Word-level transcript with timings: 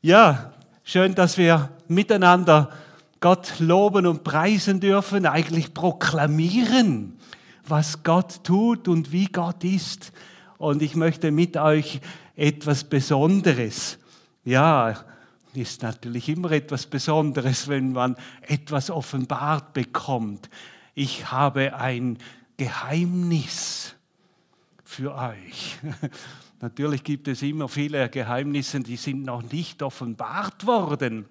Ja, 0.00 0.52
schön, 0.84 1.16
dass 1.16 1.38
wir 1.38 1.70
miteinander 1.88 2.70
Gott 3.18 3.58
loben 3.58 4.06
und 4.06 4.22
preisen 4.22 4.78
dürfen, 4.78 5.26
eigentlich 5.26 5.74
proklamieren, 5.74 7.18
was 7.66 8.04
Gott 8.04 8.44
tut 8.44 8.86
und 8.86 9.10
wie 9.10 9.26
Gott 9.26 9.64
ist. 9.64 10.12
Und 10.56 10.82
ich 10.82 10.94
möchte 10.94 11.32
mit 11.32 11.56
euch 11.56 12.00
etwas 12.36 12.84
Besonderes. 12.84 13.98
Ja, 14.44 14.94
ist 15.52 15.82
natürlich 15.82 16.28
immer 16.28 16.52
etwas 16.52 16.86
Besonderes, 16.86 17.66
wenn 17.66 17.90
man 17.90 18.14
etwas 18.42 18.92
offenbart 18.92 19.72
bekommt. 19.72 20.48
Ich 20.94 21.32
habe 21.32 21.74
ein 21.74 22.18
Geheimnis 22.56 23.96
für 24.84 25.12
euch. 25.16 25.76
Natürlich 26.60 27.04
gibt 27.04 27.28
es 27.28 27.42
immer 27.42 27.68
viele 27.68 28.08
Geheimnisse, 28.08 28.80
die 28.80 28.96
sind 28.96 29.24
noch 29.24 29.42
nicht 29.42 29.82
offenbart 29.82 30.66
worden. 30.66 31.26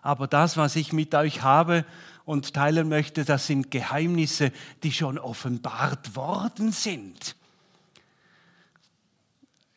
Aber 0.00 0.28
das, 0.28 0.56
was 0.56 0.76
ich 0.76 0.92
mit 0.92 1.14
euch 1.14 1.42
habe 1.42 1.84
und 2.24 2.54
teilen 2.54 2.88
möchte, 2.88 3.24
das 3.24 3.46
sind 3.46 3.70
Geheimnisse, 3.70 4.52
die 4.82 4.92
schon 4.92 5.18
offenbart 5.18 6.14
worden 6.14 6.70
sind. 6.70 7.34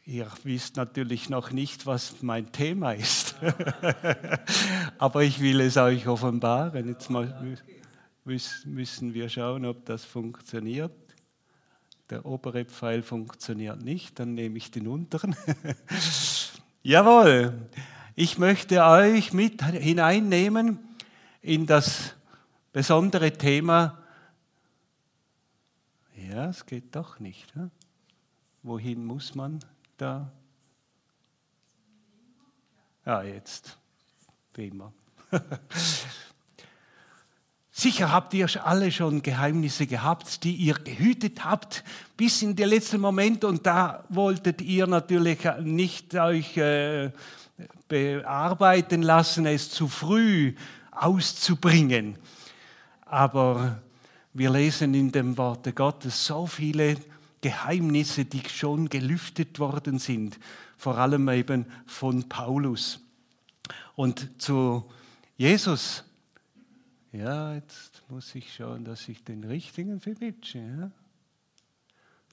Ihr 0.05 0.27
wisst 0.44 0.75
natürlich 0.75 1.30
noch 1.30 1.52
nicht, 1.52 1.86
was 1.86 2.22
mein 2.22 2.52
Thema 2.52 2.91
ist. 2.91 3.36
Aber 4.98 5.23
ich 5.23 5.39
will 5.39 5.62
es 5.62 5.78
euch 5.78 6.08
offenbaren. 6.08 6.88
Jetzt 6.88 7.09
müssen 8.66 9.14
wir 9.14 9.30
schauen, 9.30 9.66
ob 9.66 9.86
das 9.86 10.03
funktioniert. 10.03 10.91
Der 12.12 12.26
obere 12.26 12.66
Pfeil 12.66 13.04
funktioniert 13.04 13.82
nicht, 13.82 14.20
dann 14.20 14.34
nehme 14.34 14.58
ich 14.58 14.70
den 14.70 14.88
unteren. 14.90 15.34
Jawohl, 16.84 17.70
ich 18.16 18.38
möchte 18.38 18.84
euch 18.84 19.32
mit 19.32 19.64
hineinnehmen 19.64 20.78
in 21.42 21.66
das 21.66 22.14
besondere 22.73 23.31
Thema. 23.31 23.98
Ja, 26.18 26.50
es 26.50 26.66
geht 26.66 26.94
doch 26.98 27.22
nicht. 27.22 27.56
Ja? 27.56 27.70
Wohin 28.62 29.06
muss 29.06 29.34
man 29.34 29.59
da? 29.96 30.34
Ja, 33.06 33.23
jetzt. 33.23 33.78
Wie 34.53 34.68
immer. 34.68 34.92
Sicher 37.82 38.12
habt 38.12 38.36
ihr 38.36 38.48
alle 38.64 38.92
schon 38.92 39.24
Geheimnisse 39.24 39.88
gehabt, 39.88 40.44
die 40.44 40.54
ihr 40.54 40.76
gehütet 40.76 41.44
habt 41.44 41.84
bis 42.16 42.44
in 42.44 42.56
den 42.56 42.70
letzten 42.70 43.02
Moment 43.02 43.44
und 43.44 43.66
da 43.66 44.04
wolltet 44.10 44.62
ihr 44.62 44.86
natürlich 44.86 45.40
nicht 45.64 46.14
euch 46.14 46.58
äh, 46.58 47.09
bearbeiten 47.88 49.02
lassen, 49.02 49.48
es 49.48 49.72
zu 49.72 49.88
früh 49.88 50.54
auszubringen. 50.92 52.20
Aber 53.08 53.82
wir 54.34 54.52
lesen 54.52 54.94
in 54.94 55.12
dem 55.12 55.36
Worte 55.40 55.74
Gottes 55.74 56.24
so 56.24 56.46
viele 56.46 56.98
Geheimnisse, 57.42 58.26
die 58.26 58.44
schon 58.48 58.90
gelüftet 58.90 59.58
worden 59.58 59.98
sind, 59.98 60.38
vor 60.78 61.00
allem 61.00 61.28
eben 61.30 61.66
von 61.88 62.30
Paulus. 62.30 63.00
Und 63.96 64.30
zu 64.40 64.86
Jesus 65.36 66.04
ja, 67.12 67.56
jetzt 67.56 68.04
muss 68.09 68.34
ich 68.36 68.54
schauen, 68.54 68.86
dass 68.86 69.08
ich 69.09 69.23
den 69.23 69.44
richtigen 69.44 70.00
verwitsche. 70.00 70.59
Ja? 70.59 70.92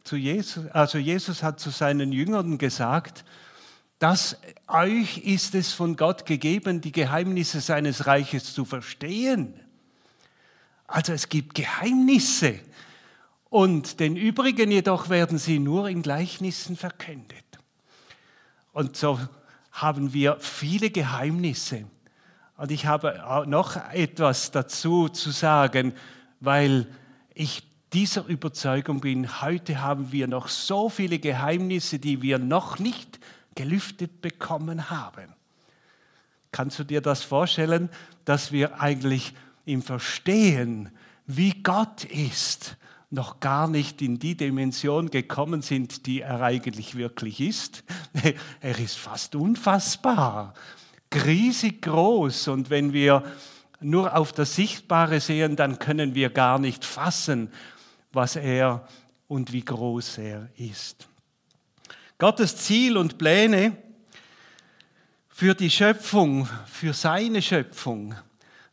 Zu 0.04 0.16
Jesus, 0.16 0.66
also 0.68 0.98
Jesus 0.98 1.42
hat 1.42 1.58
zu 1.58 1.70
seinen 1.70 2.12
Jüngern 2.12 2.58
gesagt, 2.58 3.24
dass 3.98 4.36
euch 4.68 5.18
ist 5.18 5.54
es 5.54 5.72
von 5.72 5.96
Gott 5.96 6.24
gegeben, 6.24 6.80
die 6.80 6.92
Geheimnisse 6.92 7.60
seines 7.60 8.06
Reiches 8.06 8.54
zu 8.54 8.64
verstehen. 8.64 9.54
Also 10.86 11.12
es 11.12 11.28
gibt 11.28 11.54
Geheimnisse 11.54 12.60
und 13.50 13.98
den 13.98 14.16
übrigen 14.16 14.70
jedoch 14.70 15.08
werden 15.08 15.38
sie 15.38 15.58
nur 15.58 15.88
in 15.88 16.02
Gleichnissen 16.02 16.76
verkündet. 16.76 17.44
Und 18.72 18.96
so 18.96 19.18
haben 19.72 20.12
wir 20.12 20.38
viele 20.38 20.90
Geheimnisse. 20.90 21.84
Und 22.58 22.72
ich 22.72 22.86
habe 22.86 23.44
noch 23.46 23.76
etwas 23.92 24.50
dazu 24.50 25.08
zu 25.08 25.30
sagen, 25.30 25.94
weil 26.40 26.88
ich 27.32 27.62
dieser 27.92 28.26
Überzeugung 28.26 29.00
bin, 29.00 29.40
heute 29.40 29.80
haben 29.80 30.10
wir 30.10 30.26
noch 30.26 30.48
so 30.48 30.88
viele 30.88 31.20
Geheimnisse, 31.20 32.00
die 32.00 32.20
wir 32.20 32.40
noch 32.40 32.80
nicht 32.80 33.20
gelüftet 33.54 34.20
bekommen 34.20 34.90
haben. 34.90 35.34
Kannst 36.50 36.80
du 36.80 36.84
dir 36.84 37.00
das 37.00 37.22
vorstellen, 37.22 37.90
dass 38.24 38.50
wir 38.50 38.80
eigentlich 38.80 39.34
im 39.64 39.80
Verstehen, 39.80 40.90
wie 41.26 41.62
Gott 41.62 42.04
ist, 42.04 42.76
noch 43.10 43.38
gar 43.38 43.68
nicht 43.68 44.02
in 44.02 44.18
die 44.18 44.36
Dimension 44.36 45.10
gekommen 45.10 45.62
sind, 45.62 46.06
die 46.06 46.22
er 46.22 46.42
eigentlich 46.42 46.96
wirklich 46.96 47.40
ist? 47.40 47.84
Er 48.60 48.78
ist 48.80 48.98
fast 48.98 49.36
unfassbar 49.36 50.54
riesig 51.14 51.82
groß. 51.82 52.48
Und 52.48 52.70
wenn 52.70 52.92
wir 52.92 53.24
nur 53.80 54.16
auf 54.16 54.32
das 54.32 54.54
Sichtbare 54.54 55.20
sehen, 55.20 55.56
dann 55.56 55.78
können 55.78 56.14
wir 56.14 56.30
gar 56.30 56.58
nicht 56.58 56.84
fassen, 56.84 57.52
was 58.12 58.36
er 58.36 58.86
und 59.26 59.52
wie 59.52 59.64
groß 59.64 60.18
er 60.18 60.48
ist. 60.56 61.08
Gottes 62.18 62.56
Ziel 62.56 62.96
und 62.96 63.18
Pläne 63.18 63.76
für 65.28 65.54
die 65.54 65.70
Schöpfung, 65.70 66.48
für 66.66 66.92
seine 66.92 67.40
Schöpfung, 67.42 68.14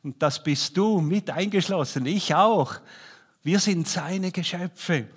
und 0.01 0.21
das 0.21 0.43
bist 0.43 0.77
du 0.77 1.01
mit 1.01 1.31
eingeschlossen, 1.31 2.05
ich 2.05 2.33
auch, 2.33 2.75
wir 3.41 3.59
sind 3.59 3.87
seine 3.87 4.31
Geschöpfe. 4.31 5.07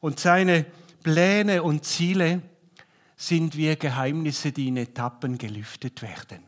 Und 0.00 0.20
seine 0.20 0.64
Pläne 1.02 1.62
und 1.62 1.84
Ziele 1.84 2.42
sind 3.16 3.56
wir 3.56 3.76
Geheimnisse, 3.76 4.52
die 4.52 4.68
in 4.68 4.76
Etappen 4.76 5.36
gelüftet 5.36 6.00
werden. 6.00 6.45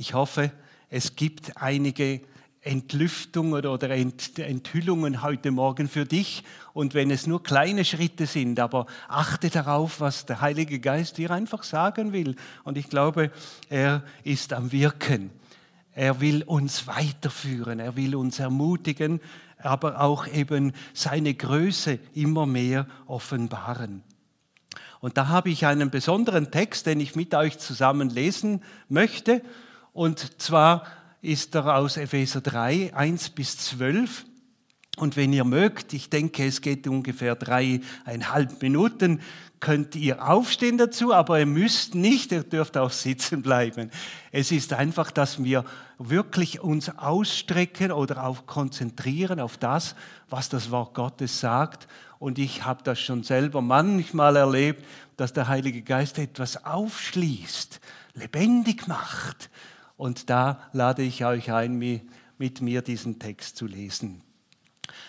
Ich 0.00 0.14
hoffe, 0.14 0.50
es 0.88 1.14
gibt 1.14 1.58
einige 1.58 2.22
Entlüftungen 2.62 3.66
oder 3.66 3.90
Enthüllungen 3.90 5.20
heute 5.20 5.50
Morgen 5.50 5.90
für 5.90 6.06
dich. 6.06 6.42
Und 6.72 6.94
wenn 6.94 7.10
es 7.10 7.26
nur 7.26 7.42
kleine 7.42 7.84
Schritte 7.84 8.24
sind, 8.24 8.60
aber 8.60 8.86
achte 9.08 9.50
darauf, 9.50 10.00
was 10.00 10.24
der 10.24 10.40
Heilige 10.40 10.80
Geist 10.80 11.18
dir 11.18 11.30
einfach 11.30 11.64
sagen 11.64 12.14
will. 12.14 12.36
Und 12.64 12.78
ich 12.78 12.88
glaube, 12.88 13.30
er 13.68 14.02
ist 14.24 14.54
am 14.54 14.72
Wirken. 14.72 15.28
Er 15.92 16.22
will 16.22 16.44
uns 16.44 16.86
weiterführen, 16.86 17.78
er 17.78 17.94
will 17.94 18.16
uns 18.16 18.38
ermutigen, 18.38 19.20
aber 19.58 20.00
auch 20.00 20.26
eben 20.26 20.72
seine 20.94 21.34
Größe 21.34 21.98
immer 22.14 22.46
mehr 22.46 22.86
offenbaren. 23.06 24.02
Und 25.00 25.18
da 25.18 25.28
habe 25.28 25.50
ich 25.50 25.66
einen 25.66 25.90
besonderen 25.90 26.50
Text, 26.50 26.86
den 26.86 27.00
ich 27.00 27.16
mit 27.16 27.34
euch 27.34 27.58
zusammen 27.58 28.08
lesen 28.08 28.62
möchte. 28.88 29.42
Und 29.92 30.40
zwar 30.40 30.86
ist 31.22 31.54
er 31.54 31.76
aus 31.76 31.96
Epheser 31.96 32.40
3, 32.40 32.94
1 32.94 33.30
bis 33.30 33.58
12. 33.58 34.24
Und 34.96 35.16
wenn 35.16 35.32
ihr 35.32 35.44
mögt, 35.44 35.92
ich 35.92 36.10
denke, 36.10 36.46
es 36.46 36.60
geht 36.60 36.86
ungefähr 36.86 37.34
dreieinhalb 37.34 38.60
Minuten, 38.60 39.20
könnt 39.60 39.94
ihr 39.94 40.26
aufstehen 40.26 40.78
dazu, 40.78 41.12
aber 41.12 41.38
ihr 41.38 41.46
müsst 41.46 41.94
nicht, 41.94 42.32
ihr 42.32 42.42
dürft 42.42 42.76
auch 42.76 42.90
sitzen 42.90 43.42
bleiben. 43.42 43.90
Es 44.32 44.52
ist 44.52 44.72
einfach, 44.72 45.10
dass 45.10 45.44
wir 45.44 45.64
wirklich 45.98 46.60
uns 46.60 46.88
ausstrecken 46.98 47.92
oder 47.92 48.24
auch 48.24 48.46
konzentrieren 48.46 49.38
auf 49.38 49.58
das, 49.58 49.94
was 50.28 50.48
das 50.48 50.70
Wort 50.70 50.94
Gottes 50.94 51.40
sagt. 51.40 51.88
Und 52.18 52.38
ich 52.38 52.64
habe 52.64 52.82
das 52.82 53.00
schon 53.00 53.22
selber 53.22 53.60
manchmal 53.60 54.36
erlebt, 54.36 54.84
dass 55.16 55.32
der 55.32 55.48
Heilige 55.48 55.82
Geist 55.82 56.18
etwas 56.18 56.64
aufschließt, 56.64 57.80
lebendig 58.14 58.88
macht 58.88 59.50
und 60.00 60.30
da 60.30 60.58
lade 60.72 61.02
ich 61.02 61.26
euch 61.26 61.52
ein, 61.52 61.78
mit 62.38 62.62
mir 62.62 62.80
diesen 62.80 63.18
Text 63.18 63.58
zu 63.58 63.66
lesen. 63.66 64.22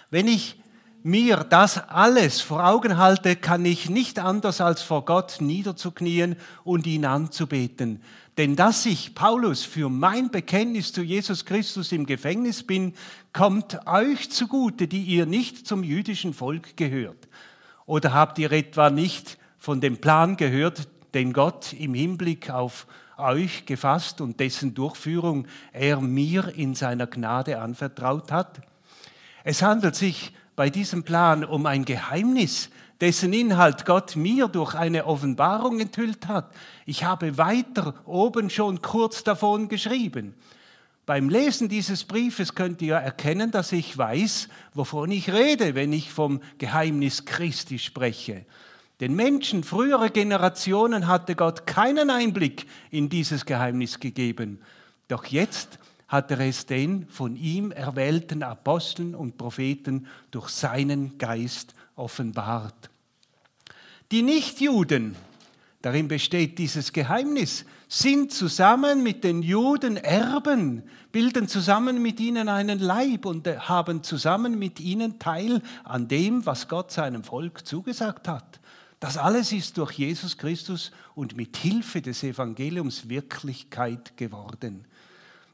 Wenn 0.09 0.27
ich 0.27 0.59
mir 1.01 1.37
das 1.37 1.77
alles 1.87 2.41
vor 2.41 2.67
Augen 2.67 2.97
halte, 2.97 3.37
kann 3.37 3.63
ich 3.63 3.89
nicht 3.89 4.19
anders 4.19 4.59
als 4.59 4.81
vor 4.81 5.05
Gott 5.05 5.37
niederzuknien 5.39 6.35
und 6.65 6.85
ihn 6.87 7.05
anzubeten. 7.05 8.01
Denn 8.37 8.57
dass 8.57 8.85
ich, 8.85 9.15
Paulus, 9.15 9.63
für 9.63 9.87
mein 9.87 10.29
Bekenntnis 10.29 10.91
zu 10.91 11.03
Jesus 11.03 11.45
Christus 11.45 11.93
im 11.93 12.05
Gefängnis 12.05 12.61
bin, 12.61 12.93
kommt 13.31 13.87
euch 13.87 14.29
zugute, 14.29 14.89
die 14.89 15.03
ihr 15.03 15.25
nicht 15.25 15.65
zum 15.65 15.85
jüdischen 15.85 16.33
Volk 16.33 16.75
gehört. 16.75 17.29
Oder 17.85 18.13
habt 18.13 18.37
ihr 18.39 18.51
etwa 18.51 18.89
nicht 18.89 19.37
von 19.57 19.79
dem 19.79 20.01
Plan 20.01 20.35
gehört, 20.35 20.89
den 21.13 21.31
Gott 21.31 21.71
im 21.71 21.93
Hinblick 21.93 22.49
auf 22.49 22.87
euch 23.21 23.65
gefasst 23.65 24.21
und 24.21 24.39
dessen 24.39 24.73
Durchführung 24.73 25.47
er 25.71 26.01
mir 26.01 26.53
in 26.55 26.75
seiner 26.75 27.07
Gnade 27.07 27.59
anvertraut 27.59 28.31
hat? 28.31 28.61
Es 29.43 29.61
handelt 29.61 29.95
sich 29.95 30.33
bei 30.55 30.69
diesem 30.69 31.03
Plan 31.03 31.43
um 31.43 31.65
ein 31.65 31.85
Geheimnis, 31.85 32.69
dessen 32.99 33.33
Inhalt 33.33 33.85
Gott 33.85 34.15
mir 34.15 34.47
durch 34.47 34.75
eine 34.75 35.05
Offenbarung 35.05 35.79
enthüllt 35.79 36.27
hat. 36.27 36.53
Ich 36.85 37.03
habe 37.03 37.37
weiter 37.37 37.95
oben 38.05 38.49
schon 38.49 38.81
kurz 38.81 39.23
davon 39.23 39.69
geschrieben. 39.69 40.35
Beim 41.07 41.29
Lesen 41.29 41.67
dieses 41.67 42.03
Briefes 42.03 42.53
könnt 42.53 42.81
ihr 42.81 42.95
erkennen, 42.95 43.49
dass 43.49 43.71
ich 43.71 43.97
weiß, 43.97 44.49
wovon 44.75 45.09
ich 45.09 45.33
rede, 45.33 45.73
wenn 45.73 45.91
ich 45.91 46.11
vom 46.11 46.41
Geheimnis 46.59 47.25
Christi 47.25 47.79
spreche. 47.79 48.45
Den 49.01 49.15
Menschen 49.15 49.63
früherer 49.63 50.09
Generationen 50.09 51.07
hatte 51.07 51.35
Gott 51.35 51.65
keinen 51.65 52.11
Einblick 52.11 52.67
in 52.91 53.09
dieses 53.09 53.47
Geheimnis 53.47 53.99
gegeben. 53.99 54.59
Doch 55.07 55.25
jetzt 55.25 55.79
hat 56.07 56.29
er 56.29 56.39
es 56.41 56.67
den 56.67 57.07
von 57.07 57.35
ihm 57.35 57.71
erwählten 57.71 58.43
Aposteln 58.43 59.15
und 59.15 59.39
Propheten 59.39 60.05
durch 60.29 60.49
seinen 60.49 61.17
Geist 61.17 61.73
offenbart. 61.95 62.91
Die 64.11 64.21
Nichtjuden, 64.21 65.15
darin 65.81 66.07
besteht 66.07 66.59
dieses 66.59 66.93
Geheimnis, 66.93 67.65
sind 67.87 68.31
zusammen 68.31 69.01
mit 69.01 69.23
den 69.23 69.41
Juden 69.41 69.97
Erben, 69.97 70.83
bilden 71.11 71.47
zusammen 71.47 72.03
mit 72.03 72.19
ihnen 72.19 72.49
einen 72.49 72.77
Leib 72.77 73.25
und 73.25 73.47
haben 73.47 74.03
zusammen 74.03 74.59
mit 74.59 74.79
ihnen 74.79 75.17
Teil 75.17 75.63
an 75.83 76.07
dem, 76.07 76.45
was 76.45 76.67
Gott 76.67 76.91
seinem 76.91 77.23
Volk 77.23 77.65
zugesagt 77.65 78.27
hat. 78.27 78.60
Das 79.01 79.17
alles 79.17 79.51
ist 79.51 79.79
durch 79.79 79.93
Jesus 79.93 80.37
Christus 80.37 80.91
und 81.15 81.35
mit 81.35 81.57
Hilfe 81.57 82.03
des 82.03 82.21
Evangeliums 82.21 83.09
Wirklichkeit 83.09 84.15
geworden. 84.15 84.85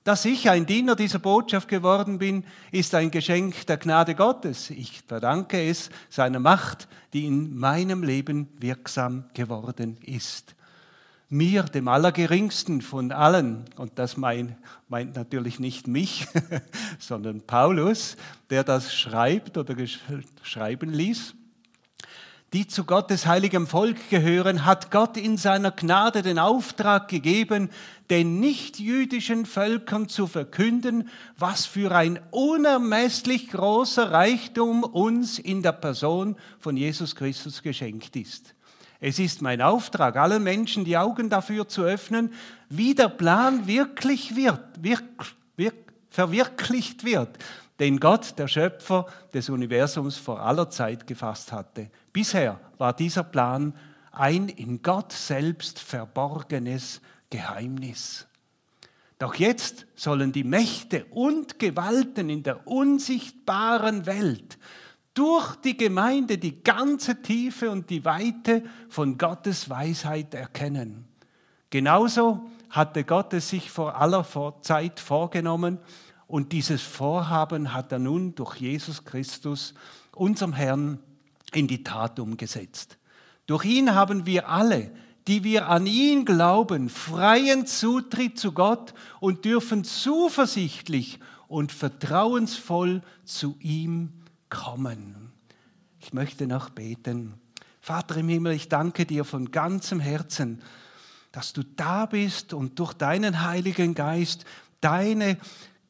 Dass 0.03 0.25
ich 0.25 0.49
ein 0.49 0.65
Diener 0.65 0.97
dieser 0.97 1.19
Botschaft 1.19 1.69
geworden 1.69 2.19
bin, 2.19 2.43
ist 2.73 2.93
ein 2.93 3.09
Geschenk 3.09 3.65
der 3.65 3.77
Gnade 3.77 4.15
Gottes. 4.15 4.69
Ich 4.69 5.01
verdanke 5.07 5.65
es 5.65 5.89
seiner 6.09 6.41
Macht, 6.41 6.89
die 7.13 7.25
in 7.25 7.57
meinem 7.57 8.03
Leben 8.03 8.49
wirksam 8.59 9.23
geworden 9.33 9.95
ist. 10.01 10.53
Mir, 11.29 11.63
dem 11.63 11.87
Allergeringsten 11.87 12.81
von 12.81 13.13
allen, 13.13 13.63
und 13.77 13.97
das 13.97 14.17
meint, 14.17 14.57
meint 14.89 15.15
natürlich 15.15 15.57
nicht 15.57 15.87
mich, 15.87 16.27
sondern 16.99 17.39
Paulus, 17.41 18.17
der 18.49 18.65
das 18.65 18.93
schreibt 18.93 19.57
oder 19.57 19.73
schreiben 20.43 20.89
ließ, 20.89 21.33
die 22.53 22.65
zu 22.65 22.85
Gottes 22.85 23.25
heiligem 23.25 23.67
Volk 23.67 24.09
gehören, 24.09 24.65
hat 24.65 24.89
Gott 24.89 25.17
in 25.17 25.37
seiner 25.37 25.71
Gnade 25.71 26.21
den 26.21 26.39
Auftrag 26.39 27.09
gegeben, 27.09 27.69
den 28.09 28.39
nichtjüdischen 28.39 29.45
Völkern 29.45 30.07
zu 30.07 30.27
verkünden, 30.27 31.09
was 31.37 31.65
für 31.65 31.93
ein 31.93 32.19
unermesslich 32.31 33.49
großer 33.49 34.11
Reichtum 34.11 34.83
uns 34.83 35.39
in 35.39 35.61
der 35.61 35.73
Person 35.73 36.37
von 36.59 36.77
Jesus 36.77 37.15
Christus 37.15 37.61
geschenkt 37.61 38.15
ist. 38.15 38.53
Es 38.99 39.19
ist 39.19 39.41
mein 39.41 39.61
Auftrag, 39.61 40.15
allen 40.15 40.41
Menschen 40.41 40.85
die 40.85 40.97
Augen 40.97 41.29
dafür 41.29 41.67
zu 41.67 41.83
öffnen, 41.83 42.33
wie 42.69 42.95
der 42.95 43.09
Plan 43.09 43.67
wirklich 43.67 44.35
wird, 44.35 44.61
wirk, 44.81 45.03
wirk, 45.57 45.75
verwirklicht 46.09 47.03
wird, 47.03 47.37
den 47.79 47.99
Gott, 47.99 48.37
der 48.37 48.47
Schöpfer 48.47 49.05
des 49.33 49.49
Universums, 49.49 50.17
vor 50.17 50.41
aller 50.41 50.69
Zeit 50.69 51.05
gefasst 51.07 51.51
hatte. 51.51 51.89
Bisher 52.11 52.59
war 52.77 52.93
dieser 52.93 53.23
Plan 53.23 53.73
ein 54.11 54.49
in 54.49 54.81
Gott 54.81 55.11
selbst 55.11 55.79
verborgenes 55.79 57.01
Geheimnis. 57.29 58.27
Doch 59.19 59.35
jetzt 59.35 59.87
sollen 59.95 60.31
die 60.31 60.43
Mächte 60.43 61.05
und 61.05 61.59
Gewalten 61.59 62.29
in 62.29 62.43
der 62.43 62.67
unsichtbaren 62.67 64.05
Welt 64.05 64.57
durch 65.13 65.55
die 65.55 65.75
Gemeinde 65.75 66.37
die 66.37 66.61
ganze 66.61 67.23
Tiefe 67.23 67.71
und 67.71 67.89
die 67.89 68.05
Weite 68.05 68.63
von 68.89 69.17
Gottes 69.17 69.67
Weisheit 69.67 70.35
erkennen. 70.35 71.05
Genauso 71.71 72.47
hatte 72.69 73.03
Gott 73.03 73.33
es 73.33 73.49
sich 73.49 73.71
vor 73.71 73.99
aller 73.99 74.25
Zeit 74.61 74.99
vorgenommen, 74.99 75.79
und 76.27 76.51
dieses 76.51 76.81
Vorhaben 76.81 77.73
hat 77.73 77.91
er 77.91 77.99
nun 77.99 78.35
durch 78.35 78.57
Jesus 78.57 79.05
Christus, 79.05 79.73
unserem 80.13 80.53
Herrn, 80.53 80.99
in 81.53 81.67
die 81.67 81.83
Tat 81.83 82.19
umgesetzt. 82.19 82.97
Durch 83.45 83.63
ihn 83.63 83.95
haben 83.95 84.25
wir 84.25 84.49
alle, 84.49 84.91
die 85.27 85.43
wir 85.45 85.69
an 85.69 85.85
ihn 85.85 86.25
glauben, 86.25 86.89
freien 86.89 87.65
Zutritt 87.65 88.37
zu 88.37 88.51
Gott 88.51 88.93
und 89.21 89.45
dürfen 89.45 89.85
zuversichtlich 89.85 91.19
und 91.47 91.71
vertrauensvoll 91.71 93.01
zu 93.23 93.55
ihm 93.59 94.11
kommen. 94.49 95.31
Ich 95.99 96.13
möchte 96.13 96.45
noch 96.45 96.69
beten. 96.69 97.35
Vater 97.79 98.17
im 98.17 98.27
Himmel, 98.27 98.53
ich 98.53 98.67
danke 98.67 99.05
dir 99.05 99.23
von 99.23 99.51
ganzem 99.51 100.01
Herzen, 100.01 100.61
dass 101.31 101.53
du 101.53 101.63
da 101.63 102.05
bist 102.05 102.53
und 102.53 102.79
durch 102.79 102.93
deinen 102.93 103.45
Heiligen 103.45 103.95
Geist 103.95 104.43
deine 104.81 105.37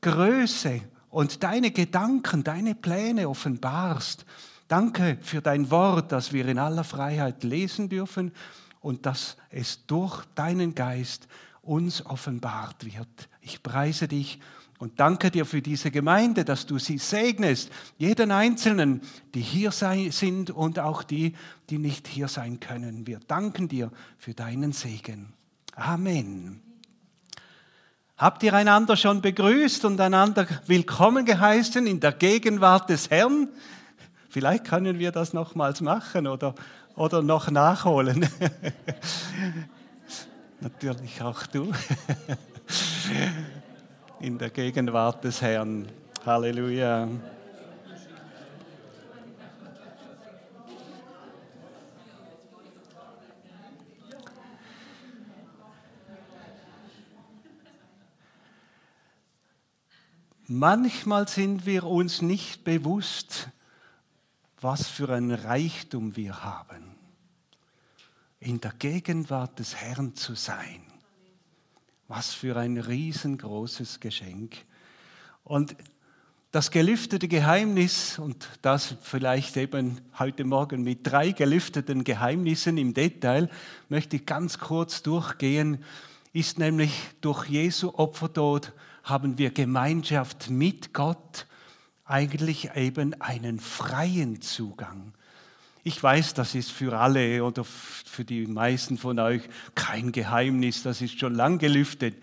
Größe 0.08 0.82
und 1.10 1.44
deine 1.44 1.72
Gedanken, 1.72 2.42
deine 2.42 2.76
Pläne 2.76 3.28
offenbarst. 3.28 4.26
Danke 4.70 5.18
für 5.22 5.42
dein 5.42 5.70
Wort, 5.70 6.14
das 6.14 6.32
wir 6.32 6.48
in 6.48 6.60
aller 6.60 6.86
Freiheit 6.86 7.44
lesen 7.44 7.90
dürfen 7.90 8.32
und 8.80 9.06
dass 9.06 9.36
es 9.50 9.86
durch 9.86 10.24
deinen 10.34 10.76
Geist 10.76 11.28
uns 11.62 12.06
offenbart 12.06 12.86
wird. 12.86 13.28
Ich 13.42 13.62
preise 13.62 14.08
dich 14.08 14.40
und 14.80 14.98
danke 15.02 15.30
dir 15.30 15.46
für 15.46 15.62
diese 15.62 15.92
Gemeinde, 15.92 16.46
dass 16.46 16.66
du 16.66 16.80
sie 16.80 17.00
segnest, 17.00 17.70
jeden 17.98 18.32
Einzelnen, 18.32 19.02
die 19.34 19.42
hier 19.42 19.72
sind 19.72 20.52
und 20.52 20.80
auch 20.80 21.04
die, 21.04 21.34
die 21.70 21.80
nicht 21.80 22.08
hier 22.08 22.30
sein 22.30 22.62
können. 22.62 23.06
Wir 23.08 23.20
danken 23.28 23.68
dir 23.68 23.92
für 24.18 24.34
deinen 24.34 24.72
Segen. 24.72 25.34
Amen. 25.76 26.67
Habt 28.18 28.42
ihr 28.42 28.56
einander 28.56 28.98
schon 28.98 29.22
begrüßt 29.22 29.86
und 29.86 30.02
einander 30.02 30.48
willkommen 30.66 31.24
geheißen 31.24 31.86
in 31.86 32.00
der 32.00 32.14
Gegenwart 32.14 32.90
des 32.90 33.12
Herrn? 33.12 33.48
Vielleicht 34.28 34.66
können 34.66 34.98
wir 34.98 35.12
das 35.12 35.34
nochmals 35.34 35.82
machen 35.82 36.26
oder, 36.26 36.56
oder 36.96 37.22
noch 37.22 37.52
nachholen. 37.52 38.28
Natürlich 40.62 41.22
auch 41.22 41.46
du. 41.46 41.72
in 44.20 44.40
der 44.40 44.50
Gegenwart 44.50 45.24
des 45.24 45.44
Herrn. 45.44 45.88
Halleluja. 46.26 47.08
Manchmal 60.50 61.28
sind 61.28 61.66
wir 61.66 61.84
uns 61.84 62.22
nicht 62.22 62.64
bewusst, 62.64 63.50
was 64.62 64.88
für 64.88 65.10
ein 65.10 65.32
Reichtum 65.32 66.16
wir 66.16 66.42
haben, 66.42 66.96
in 68.40 68.62
der 68.62 68.72
Gegenwart 68.72 69.60
des 69.60 69.76
Herrn 69.76 70.16
zu 70.16 70.36
sein. 70.36 70.84
Was 72.08 72.34
für 72.34 72.56
ein 72.56 72.78
riesengroßes 72.78 74.00
Geschenk. 74.00 74.56
Und 75.44 75.76
das 76.52 76.72
gelüftete 76.72 77.28
Geheimnis, 77.28 78.18
und 78.18 78.48
das 78.62 78.96
vielleicht 79.02 79.58
eben 79.58 80.00
heute 80.18 80.46
Morgen 80.46 80.82
mit 80.82 81.00
drei 81.04 81.34
gelüfteten 81.34 82.06
Geheimnissen 82.06 82.78
im 82.78 82.94
Detail, 82.94 83.50
möchte 83.90 84.16
ich 84.16 84.26
ganz 84.26 84.60
kurz 84.60 85.04
durchgehen, 85.04 85.84
ist 86.32 86.58
nämlich 86.58 86.94
durch 87.20 87.50
Jesu 87.50 87.94
Opfertod 87.96 88.72
haben 89.10 89.38
wir 89.38 89.52
Gemeinschaft 89.52 90.50
mit 90.50 90.94
Gott, 90.94 91.48
eigentlich 92.04 92.72
eben 92.76 93.20
einen 93.22 93.60
freien 93.60 94.42
Zugang. 94.42 95.14
Ich 95.84 96.02
weiß, 96.02 96.34
das 96.34 96.56
ist 96.56 96.72
für 96.72 96.98
alle 97.00 97.44
oder 97.44 97.64
für 97.64 98.26
die 98.26 98.46
meisten 98.46 98.98
von 98.98 99.20
euch 99.20 99.42
kein 99.76 100.12
Geheimnis, 100.12 100.84
das 100.84 101.02
ist 101.02 101.20
schon 101.20 101.36
lang 101.36 101.60
gelüftet. 101.60 102.22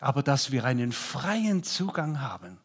Aber 0.00 0.22
dass 0.22 0.50
wir 0.50 0.64
einen 0.64 0.90
freien 0.90 1.62
Zugang 1.62 2.20
haben, 2.20 2.58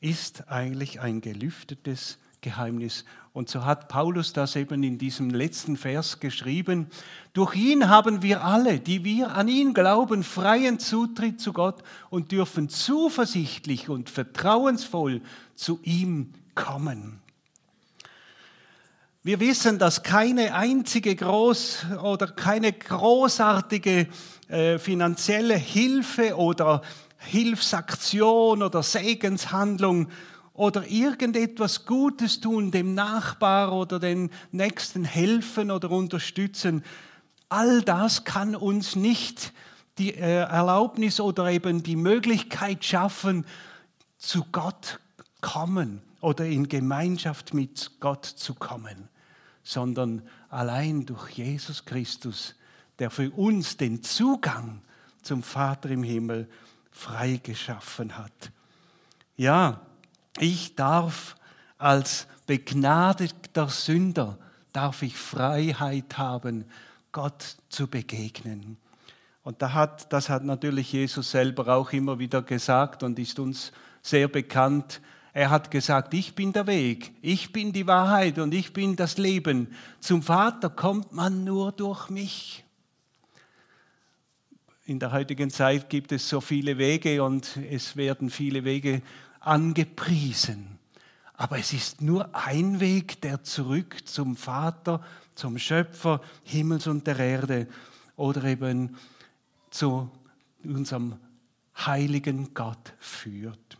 ist 0.00 0.48
eigentlich 0.48 1.00
ein 1.00 1.20
gelüftetes 1.20 2.18
Geheimnis. 2.46 3.04
Und 3.32 3.48
so 3.50 3.64
hat 3.64 3.88
Paulus 3.88 4.32
das 4.32 4.54
eben 4.54 4.84
in 4.84 4.98
diesem 4.98 5.30
letzten 5.30 5.76
Vers 5.76 6.20
geschrieben. 6.20 6.86
Durch 7.32 7.56
ihn 7.56 7.88
haben 7.88 8.22
wir 8.22 8.44
alle, 8.44 8.78
die 8.78 9.02
wir 9.02 9.32
an 9.32 9.48
ihn 9.48 9.74
glauben, 9.74 10.22
freien 10.22 10.78
Zutritt 10.78 11.40
zu 11.40 11.52
Gott 11.52 11.82
und 12.08 12.30
dürfen 12.30 12.68
zuversichtlich 12.68 13.88
und 13.88 14.10
vertrauensvoll 14.10 15.22
zu 15.56 15.80
ihm 15.82 16.34
kommen. 16.54 17.18
Wir 19.24 19.40
wissen, 19.40 19.80
dass 19.80 20.04
keine 20.04 20.54
einzige 20.54 21.16
groß 21.16 21.86
oder 22.04 22.28
keine 22.28 22.72
großartige 22.72 24.06
äh, 24.46 24.78
finanzielle 24.78 25.56
Hilfe 25.56 26.36
oder 26.36 26.82
Hilfsaktion 27.18 28.62
oder 28.62 28.84
Segenshandlung 28.84 30.08
oder 30.56 30.86
irgendetwas 30.86 31.84
Gutes 31.86 32.40
tun, 32.40 32.70
dem 32.70 32.94
Nachbar 32.94 33.72
oder 33.72 33.98
den 33.98 34.30
Nächsten 34.52 35.04
helfen 35.04 35.70
oder 35.70 35.90
unterstützen, 35.90 36.84
all 37.48 37.82
das 37.82 38.24
kann 38.24 38.56
uns 38.56 38.96
nicht 38.96 39.52
die 39.98 40.14
äh, 40.14 40.42
Erlaubnis 40.42 41.20
oder 41.20 41.50
eben 41.50 41.82
die 41.82 41.96
Möglichkeit 41.96 42.84
schaffen, 42.84 43.46
zu 44.18 44.44
Gott 44.52 45.00
kommen 45.40 46.02
oder 46.20 46.46
in 46.46 46.68
Gemeinschaft 46.68 47.54
mit 47.54 47.92
Gott 48.00 48.24
zu 48.24 48.54
kommen, 48.54 49.08
sondern 49.62 50.22
allein 50.48 51.06
durch 51.06 51.30
Jesus 51.30 51.84
Christus, 51.84 52.54
der 52.98 53.10
für 53.10 53.30
uns 53.30 53.76
den 53.76 54.02
Zugang 54.02 54.82
zum 55.22 55.42
Vater 55.42 55.90
im 55.90 56.02
Himmel 56.02 56.48
freigeschaffen 56.90 58.16
hat. 58.16 58.50
Ja, 59.36 59.85
ich 60.40 60.74
darf 60.74 61.36
als 61.78 62.26
begnadeter 62.46 63.68
Sünder, 63.68 64.38
darf 64.72 65.02
ich 65.02 65.16
Freiheit 65.16 66.18
haben, 66.18 66.64
Gott 67.12 67.56
zu 67.68 67.86
begegnen. 67.86 68.76
Und 69.42 69.62
da 69.62 69.72
hat, 69.72 70.12
das 70.12 70.28
hat 70.28 70.44
natürlich 70.44 70.92
Jesus 70.92 71.30
selber 71.30 71.68
auch 71.68 71.92
immer 71.92 72.18
wieder 72.18 72.42
gesagt 72.42 73.02
und 73.02 73.18
ist 73.18 73.38
uns 73.38 73.72
sehr 74.02 74.28
bekannt. 74.28 75.00
Er 75.32 75.50
hat 75.50 75.70
gesagt, 75.70 76.14
ich 76.14 76.34
bin 76.34 76.52
der 76.52 76.66
Weg, 76.66 77.12
ich 77.22 77.52
bin 77.52 77.72
die 77.72 77.86
Wahrheit 77.86 78.38
und 78.38 78.52
ich 78.54 78.72
bin 78.72 78.96
das 78.96 79.18
Leben. 79.18 79.68
Zum 80.00 80.22
Vater 80.22 80.70
kommt 80.70 81.12
man 81.12 81.44
nur 81.44 81.72
durch 81.72 82.10
mich. 82.10 82.64
In 84.84 84.98
der 84.98 85.12
heutigen 85.12 85.50
Zeit 85.50 85.90
gibt 85.90 86.12
es 86.12 86.28
so 86.28 86.40
viele 86.40 86.78
Wege 86.78 87.22
und 87.22 87.56
es 87.70 87.96
werden 87.96 88.30
viele 88.30 88.64
Wege 88.64 89.02
angepriesen. 89.46 90.78
Aber 91.34 91.58
es 91.58 91.72
ist 91.72 92.00
nur 92.00 92.34
ein 92.34 92.80
Weg, 92.80 93.20
der 93.20 93.42
zurück 93.42 94.06
zum 94.06 94.36
Vater, 94.36 95.02
zum 95.34 95.58
Schöpfer 95.58 96.20
Himmels 96.44 96.86
und 96.86 97.06
der 97.06 97.18
Erde 97.18 97.68
oder 98.16 98.44
eben 98.44 98.96
zu 99.70 100.10
unserem 100.64 101.16
heiligen 101.76 102.54
Gott 102.54 102.94
führt. 102.98 103.78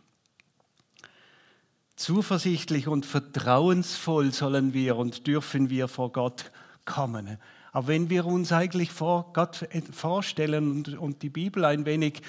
Zuversichtlich 1.95 2.87
und 2.87 3.07
vertrauensvoll 3.07 4.31
sollen 4.31 4.73
wir 4.73 4.97
und 4.97 5.25
dürfen 5.25 5.71
wir 5.71 5.87
vor 5.87 6.11
Gott 6.11 6.51
kommen. 6.85 7.39
Aber 7.71 7.87
wenn 7.87 8.11
wir 8.11 8.27
uns 8.27 8.51
eigentlich 8.51 8.91
vor 8.91 9.33
Gott 9.33 9.67
vorstellen 9.91 10.97
und, 10.97 11.21
die 11.23 11.29
Bibel 11.29 11.65
ein 11.65 11.85
wenig 11.85 12.21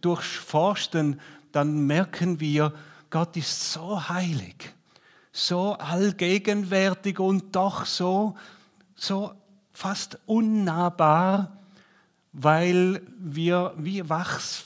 durchforsten, 0.00 1.20
dann 1.52 1.86
merken 1.86 2.40
wir, 2.40 2.72
Gott 3.10 3.36
ist 3.36 3.72
so 3.72 4.08
heilig, 4.08 4.74
so 5.32 5.72
allgegenwärtig 5.74 7.18
und 7.18 7.54
doch 7.54 7.86
so, 7.86 8.36
so 8.94 9.32
fast 9.72 10.18
unnahbar, 10.26 11.58
weil 12.32 13.02
wir 13.18 13.74
wie 13.76 14.08
Wachs 14.08 14.64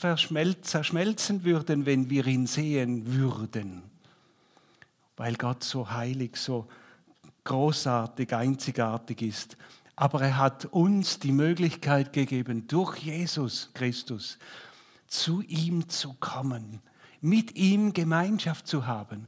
zerschmelzen 0.61 1.43
würden, 1.43 1.85
wenn 1.85 2.09
wir 2.09 2.25
ihn 2.27 2.47
sehen 2.47 3.13
würden 3.13 3.83
weil 5.21 5.35
Gott 5.35 5.63
so 5.63 5.91
heilig, 5.91 6.35
so 6.35 6.67
großartig, 7.43 8.33
einzigartig 8.33 9.21
ist. 9.21 9.55
Aber 9.95 10.21
er 10.21 10.37
hat 10.37 10.65
uns 10.65 11.19
die 11.19 11.31
Möglichkeit 11.31 12.11
gegeben, 12.11 12.67
durch 12.67 12.97
Jesus 12.97 13.69
Christus 13.75 14.39
zu 15.11 15.41
ihm 15.41 15.89
zu 15.89 16.13
kommen, 16.19 16.81
mit 17.19 17.55
ihm 17.55 17.93
Gemeinschaft 17.93 18.65
zu 18.65 18.87
haben. 18.87 19.27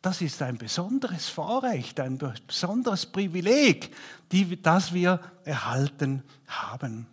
Das 0.00 0.20
ist 0.20 0.40
ein 0.42 0.58
besonderes 0.58 1.28
Vorrecht, 1.28 2.00
ein 2.00 2.18
besonderes 2.18 3.06
Privileg, 3.06 3.94
das 4.62 4.92
wir 4.92 5.20
erhalten 5.44 6.22
haben. 6.46 7.06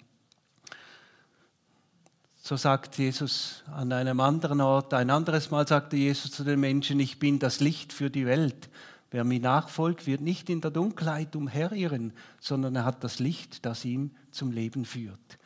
So 2.37 2.57
sagt 2.57 2.97
Jesus 2.99 3.63
an 3.73 3.91
einem 3.91 4.19
anderen 4.19 4.61
Ort, 4.61 4.93
ein 4.93 5.09
anderes 5.09 5.49
Mal 5.49 5.67
sagte 5.67 5.97
Jesus 5.97 6.31
zu 6.31 6.43
den 6.43 6.59
Menschen, 6.59 6.99
ich 6.99 7.17
bin 7.17 7.39
das 7.39 7.59
Licht 7.59 7.91
für 7.91 8.11
die 8.11 8.27
Welt. 8.27 8.69
Wer 9.09 9.23
mir 9.23 9.39
nachfolgt, 9.39 10.05
wird 10.05 10.21
nicht 10.21 10.49
in 10.49 10.61
der 10.61 10.71
Dunkelheit 10.71 11.35
umherirren, 11.35 12.13
sondern 12.39 12.75
er 12.75 12.85
hat 12.85 13.03
das 13.03 13.17
Licht, 13.17 13.65
das 13.65 13.83
ihm 13.83 14.11
zum 14.29 14.51
Leben 14.51 14.85
führt. 14.85 15.39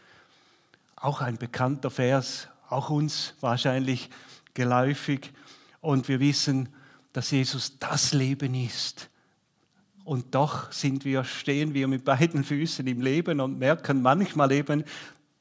Auch 0.98 1.22
ein 1.22 1.38
bekannter 1.38 1.90
Vers, 1.90 2.50
auch 2.70 2.90
uns 2.90 3.36
wahrscheinlich 3.42 4.10
geläufig. 4.54 5.32
Und 5.82 6.08
wir 6.08 6.20
wissen, 6.20 6.70
dass 7.14 7.32
Jesus 7.32 7.80
das 7.80 8.14
Leben 8.14 8.54
ist. 8.54 9.10
Und 10.04 10.34
doch 10.36 10.72
sind 10.72 11.06
wir, 11.06 11.24
stehen 11.24 11.74
wir 11.74 11.88
mit 11.88 12.04
beiden 12.04 12.44
Füßen 12.44 12.86
im 12.88 13.02
Leben 13.02 13.40
und 13.40 13.60
merken 13.60 14.02
manchmal 14.02 14.52
eben, 14.52 14.84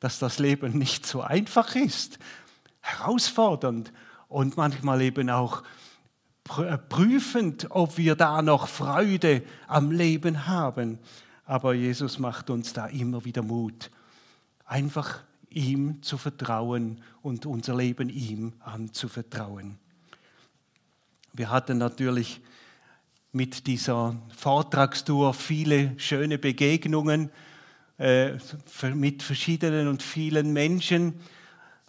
dass 0.00 0.18
das 0.18 0.38
Leben 0.38 0.76
nicht 0.78 1.06
so 1.06 1.22
einfach 1.22 1.74
ist, 1.74 2.18
herausfordernd 2.80 3.92
und 4.28 4.56
manchmal 4.56 5.00
eben 5.02 5.30
auch 5.30 5.62
äh, 6.58 6.78
prüfend, 6.78 7.66
ob 7.70 7.96
wir 7.98 8.14
da 8.14 8.42
noch 8.42 8.68
Freude 8.68 9.42
am 9.66 9.90
Leben 9.90 10.46
haben. 10.46 10.98
Aber 11.44 11.74
Jesus 11.74 12.18
macht 12.18 12.50
uns 12.50 12.72
da 12.72 12.86
immer 12.86 13.24
wieder 13.24 13.42
Mut, 13.42 13.90
einfach 14.64 15.20
ihm 15.50 16.02
zu 16.02 16.18
vertrauen 16.18 17.00
und 17.22 17.46
unser 17.46 17.76
Leben 17.76 18.08
ihm 18.08 18.52
anzuvertrauen. 18.60 19.78
Wir 21.32 21.50
hatten 21.50 21.78
natürlich 21.78 22.40
mit 23.32 23.66
dieser 23.66 24.16
Vortragstour 24.36 25.34
viele 25.34 25.94
schöne 25.98 26.38
Begegnungen 26.38 27.30
äh, 27.98 28.32
mit 28.94 29.22
verschiedenen 29.22 29.88
und 29.88 30.02
vielen 30.02 30.52
Menschen. 30.52 31.14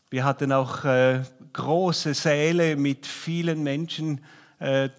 Wir 0.09 0.23
hatten 0.23 0.51
auch 0.51 0.83
äh, 0.85 1.23
große 1.53 2.13
Säle 2.13 2.75
mit 2.75 3.05
vielen 3.05 3.63
Menschen 3.63 4.21
äh, 4.59 4.89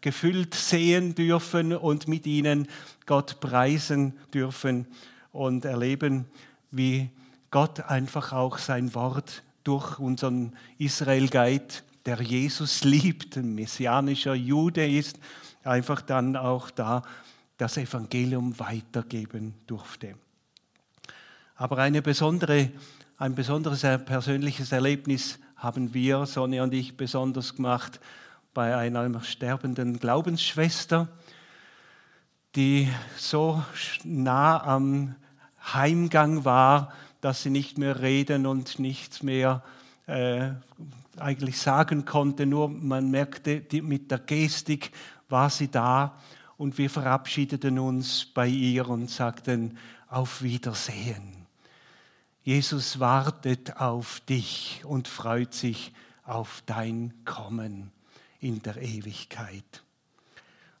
gefüllt 0.00 0.54
sehen 0.54 1.14
dürfen 1.14 1.74
und 1.74 2.08
mit 2.08 2.26
ihnen 2.26 2.68
Gott 3.06 3.38
preisen 3.40 4.18
dürfen 4.34 4.86
und 5.30 5.64
erleben, 5.64 6.26
wie 6.70 7.10
Gott 7.52 7.80
einfach 7.80 8.32
auch 8.32 8.56
sein 8.56 8.94
Wort 8.94 9.42
durch 9.62 9.98
unseren 9.98 10.56
Israel 10.78 11.28
Guide, 11.28 11.74
der 12.06 12.20
Jesus 12.22 12.82
liebt, 12.82 13.36
ein 13.36 13.54
messianischer 13.54 14.34
Jude 14.34 14.88
ist, 14.88 15.20
einfach 15.62 16.00
dann 16.00 16.34
auch 16.34 16.70
da 16.70 17.02
das 17.58 17.76
Evangelium 17.76 18.58
weitergeben 18.58 19.54
durfte. 19.66 20.14
Aber 21.54 21.76
eine 21.76 22.00
besondere, 22.00 22.72
ein 23.18 23.34
besonderes 23.34 23.82
persönliches 23.82 24.72
Erlebnis 24.72 25.38
haben 25.54 25.92
wir, 25.92 26.24
Sonja 26.24 26.62
und 26.62 26.72
ich, 26.72 26.96
besonders 26.96 27.54
gemacht 27.54 28.00
bei 28.54 28.74
einer 28.74 29.20
sterbenden 29.20 30.00
Glaubensschwester, 30.00 31.06
die 32.56 32.88
so 33.18 33.62
nah 34.04 34.64
am 34.64 35.16
Heimgang 35.74 36.46
war, 36.46 36.94
dass 37.22 37.42
sie 37.42 37.50
nicht 37.50 37.78
mehr 37.78 38.02
reden 38.02 38.44
und 38.46 38.78
nichts 38.78 39.22
mehr 39.22 39.62
äh, 40.06 40.50
eigentlich 41.16 41.58
sagen 41.58 42.04
konnte. 42.04 42.44
Nur 42.44 42.68
man 42.68 43.10
merkte, 43.10 43.60
die, 43.60 43.80
mit 43.80 44.10
der 44.10 44.18
Gestik 44.18 44.90
war 45.28 45.48
sie 45.48 45.68
da 45.68 46.18
und 46.58 46.76
wir 46.76 46.90
verabschiedeten 46.90 47.78
uns 47.78 48.26
bei 48.26 48.48
ihr 48.48 48.88
und 48.88 49.08
sagten 49.08 49.78
auf 50.08 50.42
Wiedersehen. 50.42 51.46
Jesus 52.42 52.98
wartet 52.98 53.76
auf 53.76 54.20
dich 54.20 54.82
und 54.84 55.06
freut 55.06 55.54
sich 55.54 55.92
auf 56.24 56.62
dein 56.66 57.14
Kommen 57.24 57.92
in 58.40 58.60
der 58.62 58.82
Ewigkeit. 58.82 59.84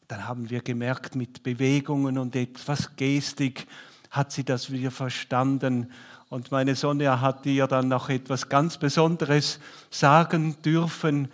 Dann 0.08 0.26
haben 0.26 0.50
wir 0.50 0.60
gemerkt, 0.60 1.14
mit 1.14 1.44
Bewegungen 1.44 2.18
und 2.18 2.34
etwas 2.34 2.96
Gestik 2.96 3.68
hat 4.10 4.32
sie 4.32 4.44
das 4.44 4.70
wieder 4.70 4.90
verstanden. 4.90 5.90
Und 6.32 6.50
meine 6.50 6.74
Sonne 6.76 7.20
hat 7.20 7.44
ihr 7.44 7.66
dann 7.66 7.88
noch 7.88 8.08
etwas 8.08 8.48
ganz 8.48 8.78
Besonderes 8.78 9.60
sagen 9.90 10.56
dürfen 10.62 11.28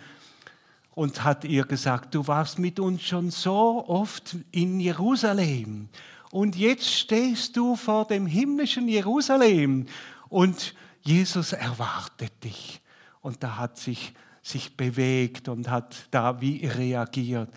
und 0.93 1.23
hat 1.23 1.45
ihr 1.45 1.63
gesagt, 1.63 2.13
du 2.15 2.27
warst 2.27 2.59
mit 2.59 2.81
uns 2.81 3.03
schon 3.03 3.31
so 3.31 3.85
oft 3.87 4.35
in 4.51 4.81
Jerusalem 4.81 5.87
und 6.31 6.57
jetzt 6.57 6.93
stehst 6.93 7.55
du 7.55 7.77
vor 7.77 8.07
dem 8.07 8.25
himmlischen 8.25 8.89
Jerusalem 8.89 9.85
und 10.27 10.75
Jesus 10.99 11.53
erwartet 11.53 12.33
dich. 12.43 12.81
Und 13.21 13.41
da 13.41 13.55
hat 13.55 13.77
sich 13.77 14.13
sich 14.41 14.75
bewegt 14.75 15.47
und 15.47 15.69
hat 15.69 15.95
da 16.11 16.41
wie 16.41 16.65
reagiert. 16.65 17.49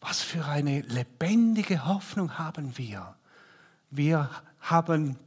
Was 0.00 0.22
für 0.22 0.46
eine 0.46 0.80
lebendige 0.80 1.84
Hoffnung 1.84 2.38
haben 2.38 2.78
wir. 2.78 3.14
Wir 3.90 4.30
haben 4.62 5.18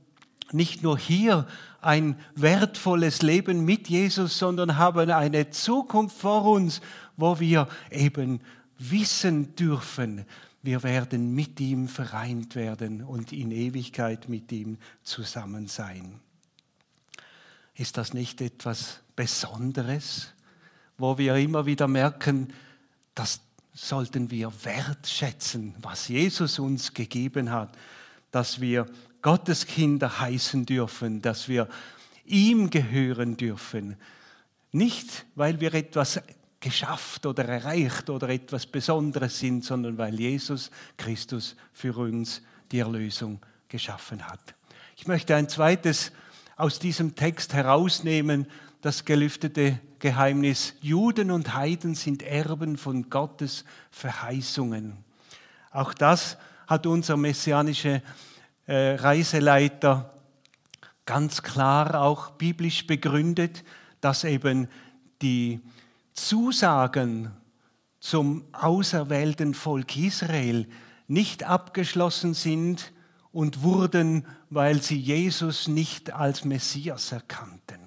nicht 0.54 0.84
nur 0.84 0.98
hier 0.98 1.48
ein 1.82 2.18
wertvolles 2.36 3.22
Leben 3.22 3.66
mit 3.66 3.90
Jesus, 3.90 4.38
sondern 4.38 4.78
haben 4.78 5.10
eine 5.12 5.50
Zukunft 5.50 6.18
vor 6.18 6.46
uns, 6.46 6.82
wo 7.18 7.40
wir 7.40 7.68
eben 7.92 8.42
wissen 8.78 9.56
dürfen, 9.56 10.26
wir 10.64 10.82
werden 10.84 11.36
mit 11.36 11.60
ihm 11.60 11.90
vereint 11.90 12.56
werden 12.56 13.04
und 13.04 13.34
in 13.34 13.52
Ewigkeit 13.52 14.30
mit 14.30 14.50
ihm 14.54 14.78
zusammen 15.04 15.68
sein. 15.68 16.22
Ist 17.76 17.98
das 17.98 18.14
nicht 18.14 18.40
etwas 18.40 19.02
Besonderes, 19.16 20.32
wo 20.98 21.18
wir 21.18 21.36
immer 21.36 21.66
wieder 21.66 21.90
merken, 21.90 22.54
das 23.14 23.42
sollten 23.74 24.32
wir 24.32 24.54
wertschätzen, 24.64 25.76
was 25.82 26.08
Jesus 26.08 26.60
uns 26.60 26.94
gegeben 26.94 27.52
hat, 27.52 27.76
dass 28.32 28.62
wir 28.62 28.86
Gottes 29.24 29.66
Kinder 29.66 30.20
heißen 30.20 30.68
dürfen, 30.68 31.22
dass 31.22 31.48
wir 31.48 31.68
ihm 32.26 32.70
gehören 32.70 33.36
dürfen. 33.38 33.96
Nicht, 34.72 35.26
weil 35.36 35.60
wir 35.60 35.74
etwas 35.74 36.22
geschafft 36.60 37.26
oder 37.26 37.46
erreicht 37.46 38.10
oder 38.10 38.30
etwas 38.30 38.66
Besonderes 38.66 39.40
sind, 39.40 39.66
sondern 39.66 39.98
weil 39.98 40.20
Jesus 40.20 40.70
Christus 40.98 41.56
für 41.72 41.98
uns 41.98 42.42
die 42.72 42.80
Erlösung 42.80 43.40
geschaffen 43.68 44.28
hat. 44.28 44.56
Ich 44.96 45.08
möchte 45.08 45.36
ein 45.36 45.50
zweites 45.50 46.12
aus 46.56 46.80
diesem 46.80 47.16
Text 47.16 47.54
herausnehmen, 47.54 48.48
das 48.82 49.06
gelüftete 49.06 49.80
Geheimnis. 50.00 50.76
Juden 50.82 51.32
und 51.32 51.54
Heiden 51.54 51.96
sind 51.96 52.24
Erben 52.24 52.78
von 52.78 53.10
Gottes 53.10 53.64
Verheißungen. 53.90 54.98
Auch 55.72 55.94
das 55.94 56.38
hat 56.68 56.86
unser 56.86 57.18
messianischer 57.18 58.02
äh, 58.66 58.96
Reiseleiter 58.96 60.14
ganz 61.06 61.42
klar 61.44 62.02
auch 62.02 62.32
biblisch 62.32 62.88
begründet, 62.88 63.64
dass 64.02 64.24
eben 64.24 64.68
die 65.22 65.62
Zusagen 66.14 67.32
zum 68.00 68.46
auserwählten 68.52 69.54
Volk 69.54 69.98
Israel 69.98 70.68
nicht 71.08 71.44
abgeschlossen 71.44 72.34
sind 72.34 72.92
und 73.32 73.64
wurden, 73.64 74.26
weil 74.50 74.82
sie 74.82 74.98
Jesus 75.00 75.68
nicht 75.68 76.12
als 76.14 76.46
Messias 76.46 77.12
erkannten. 77.12 77.80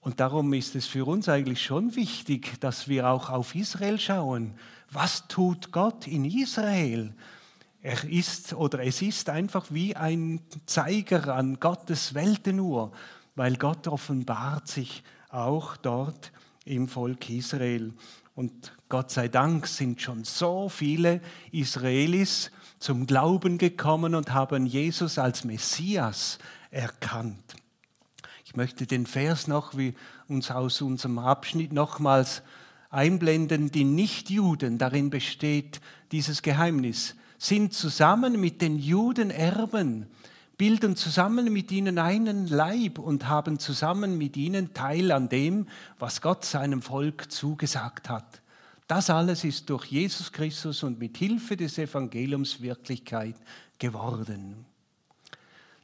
Und 0.00 0.20
darum 0.20 0.52
ist 0.52 0.76
es 0.76 0.86
für 0.86 1.04
uns 1.04 1.28
eigentlich 1.28 1.62
schon 1.62 1.96
wichtig, 1.96 2.60
dass 2.60 2.86
wir 2.86 3.08
auch 3.08 3.28
auf 3.28 3.56
Israel 3.56 3.98
schauen. 3.98 4.54
Was 4.90 5.26
tut 5.26 5.72
Gott 5.72 6.06
in 6.06 6.24
Israel? 6.24 7.12
Er 7.86 8.02
ist 8.02 8.52
oder 8.52 8.82
es 8.82 9.00
ist 9.00 9.28
einfach 9.28 9.66
wie 9.70 9.94
ein 9.94 10.40
Zeiger 10.66 11.32
an 11.32 11.60
Gottes 11.60 12.14
Weltenuhr, 12.14 12.90
weil 13.36 13.54
Gott 13.54 13.86
offenbart 13.86 14.66
sich 14.66 15.04
auch 15.28 15.76
dort 15.76 16.32
im 16.64 16.88
Volk 16.88 17.30
Israel. 17.30 17.94
Und 18.34 18.76
Gott 18.88 19.12
sei 19.12 19.28
Dank 19.28 19.68
sind 19.68 20.02
schon 20.02 20.24
so 20.24 20.68
viele 20.68 21.20
Israelis 21.52 22.50
zum 22.80 23.06
Glauben 23.06 23.56
gekommen 23.56 24.16
und 24.16 24.32
haben 24.32 24.66
Jesus 24.66 25.16
als 25.16 25.44
Messias 25.44 26.40
erkannt. 26.72 27.54
Ich 28.44 28.56
möchte 28.56 28.88
den 28.88 29.06
Vers 29.06 29.46
noch, 29.46 29.76
wie 29.76 29.94
uns 30.26 30.50
aus 30.50 30.82
unserem 30.82 31.20
Abschnitt 31.20 31.72
nochmals 31.72 32.42
einblenden. 32.90 33.70
Die 33.70 33.84
Nichtjuden, 33.84 34.76
darin 34.76 35.08
besteht 35.08 35.80
dieses 36.10 36.42
Geheimnis, 36.42 37.14
sind 37.38 37.74
zusammen 37.74 38.40
mit 38.40 38.62
den 38.62 38.78
Juden 38.78 39.30
Erben 39.30 40.06
bilden 40.56 40.96
zusammen 40.96 41.52
mit 41.52 41.70
ihnen 41.70 41.98
einen 41.98 42.46
Leib 42.48 42.98
und 42.98 43.28
haben 43.28 43.58
zusammen 43.58 44.16
mit 44.16 44.36
ihnen 44.36 44.72
Teil 44.72 45.12
an 45.12 45.28
dem, 45.28 45.66
was 45.98 46.20
Gott 46.20 46.44
seinem 46.44 46.82
Volk 46.82 47.30
zugesagt 47.30 48.08
hat. 48.08 48.40
Das 48.88 49.10
alles 49.10 49.44
ist 49.44 49.68
durch 49.68 49.86
Jesus 49.86 50.32
Christus 50.32 50.82
und 50.82 50.98
mit 50.98 51.16
Hilfe 51.18 51.56
des 51.56 51.76
Evangeliums 51.76 52.60
Wirklichkeit 52.62 53.36
geworden. 53.78 54.64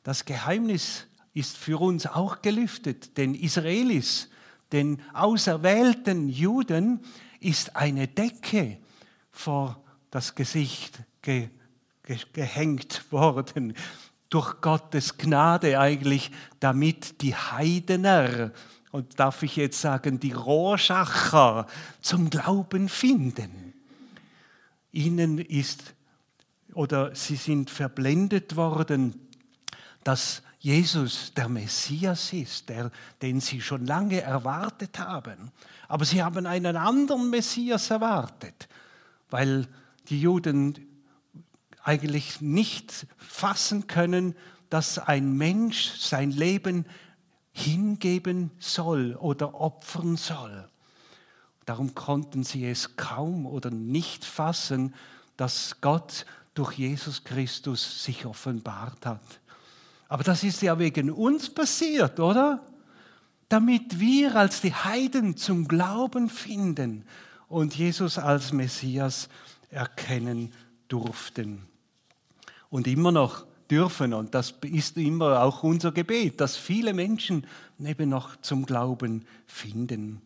Das 0.05 0.25
Geheimnis 0.25 1.07
ist 1.35 1.57
für 1.57 1.81
uns 1.81 2.07
auch 2.07 2.43
gelüftet, 2.43 3.17
den 3.19 3.35
Israelis, 3.35 4.29
den 4.71 5.03
auserwählten 5.13 6.29
Juden, 6.29 7.01
ist 7.41 7.77
eine 7.77 8.09
Decke 8.09 8.79
vor 9.31 9.83
das 10.11 10.35
Gesicht 10.35 11.01
ge 11.23 11.49
gehängt 12.33 13.11
worden 13.13 13.75
durch 14.29 14.61
Gottes 14.61 15.19
Gnade 15.19 15.79
eigentlich, 15.79 16.31
damit 16.59 17.23
die 17.23 17.35
Heidener, 17.35 18.51
und 18.91 19.19
darf 19.19 19.43
ich 19.43 19.57
jetzt 19.57 19.81
sagen, 19.81 20.21
die 20.21 20.33
Rohrschacher 20.33 21.67
zum 22.03 22.29
Glauben 22.29 22.89
finden. 22.89 23.73
Ihnen 24.93 25.39
ist 25.39 25.95
oder 26.75 27.15
sie 27.15 27.37
sind 27.37 27.71
verblendet 27.71 28.57
worden, 28.57 29.15
dass 30.05 30.43
Jesus 30.59 31.33
der 31.35 31.49
Messias 31.49 32.33
ist, 32.33 32.69
der, 32.69 32.91
den 33.21 33.41
sie 33.41 33.61
schon 33.61 33.87
lange 33.87 34.21
erwartet 34.21 34.99
haben. 34.99 35.51
Aber 35.89 36.05
sie 36.05 36.23
haben 36.23 36.47
einen 36.47 36.77
anderen 36.77 37.31
Messias 37.31 37.91
erwartet, 37.91 38.69
weil 39.31 39.67
die 40.09 40.21
Juden 40.21 40.92
eigentlich 41.83 42.41
nicht 42.41 43.07
fassen 43.17 43.87
können, 43.87 44.35
dass 44.71 44.99
ein 44.99 45.37
Mensch 45.37 45.99
sein 45.99 46.31
Leben 46.31 46.87
hingeben 47.53 48.51
soll 48.59 49.17
oder 49.17 49.61
opfern 49.61 50.17
soll. 50.17 50.69
Darum 51.67 51.95
konnten 51.95 52.45
sie 52.45 52.67
es 52.67 52.97
kaum 52.97 53.47
oder 53.47 53.71
nicht 53.71 54.25
fassen, 54.25 54.95
dass 55.37 55.81
Gott 55.81 56.25
durch 56.55 56.79
Jesus 56.79 57.25
Christus 57.25 58.05
sich 58.05 58.27
offenbart 58.27 59.05
hat. 59.05 59.41
Aber 60.09 60.25
das 60.25 60.43
ist 60.43 60.63
ja 60.63 60.79
wegen 60.79 61.11
uns 61.11 61.51
passiert, 61.51 62.21
oder? 62.21 62.67
Damit 63.49 64.01
wir 64.01 64.37
als 64.37 64.61
die 64.61 64.75
Heiden 64.75 65.37
zum 65.37 65.69
Glauben 65.69 66.31
finden 66.31 67.05
und 67.49 67.75
Jesus 67.77 68.19
als 68.19 68.53
Messias 68.53 69.29
erkennen 69.71 70.53
durften 70.89 71.72
und 72.73 72.87
immer 72.87 73.13
noch 73.13 73.47
dürfen. 73.71 74.15
Und 74.15 74.35
das 74.35 74.55
ist 74.63 74.97
immer 74.97 75.43
auch 75.43 75.63
unser 75.63 75.93
Gebet, 75.93 76.41
dass 76.41 76.57
viele 76.57 76.95
Menschen 76.95 77.47
eben 77.79 78.09
noch 78.09 78.35
zum 78.41 78.67
Glauben 78.67 79.27
finden. 79.47 80.23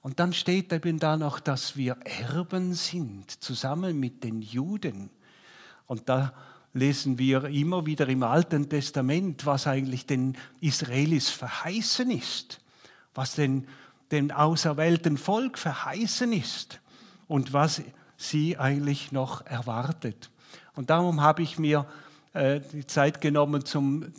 Und 0.00 0.18
dann 0.18 0.32
steht 0.32 0.72
eben 0.72 0.98
da 0.98 1.16
noch, 1.16 1.38
dass 1.38 1.76
wir 1.76 1.98
Erben 2.04 2.72
sind, 2.72 3.30
zusammen 3.30 4.00
mit 4.00 4.24
den 4.24 4.40
Juden. 4.40 5.10
Und 5.86 6.08
da 6.08 6.32
lesen 6.72 7.18
wir 7.18 7.44
immer 7.44 7.84
wieder 7.84 8.08
im 8.08 8.22
Alten 8.22 8.70
Testament, 8.70 9.44
was 9.44 9.66
eigentlich 9.66 10.06
den 10.06 10.36
Israelis 10.60 11.28
verheißen 11.28 12.10
ist, 12.10 12.60
was 13.14 13.34
den, 13.34 13.68
dem 14.10 14.30
auserwählten 14.30 15.18
Volk 15.18 15.58
verheißen 15.58 16.32
ist 16.32 16.80
und 17.28 17.52
was 17.52 17.82
sie 18.16 18.56
eigentlich 18.56 19.12
noch 19.12 19.44
erwartet. 19.44 20.31
Und 20.74 20.90
darum 20.90 21.20
habe 21.20 21.42
ich 21.42 21.58
mir 21.58 21.86
äh, 22.32 22.60
die 22.72 22.86
Zeit 22.86 23.20
genommen, 23.20 23.64
zum 23.64 24.12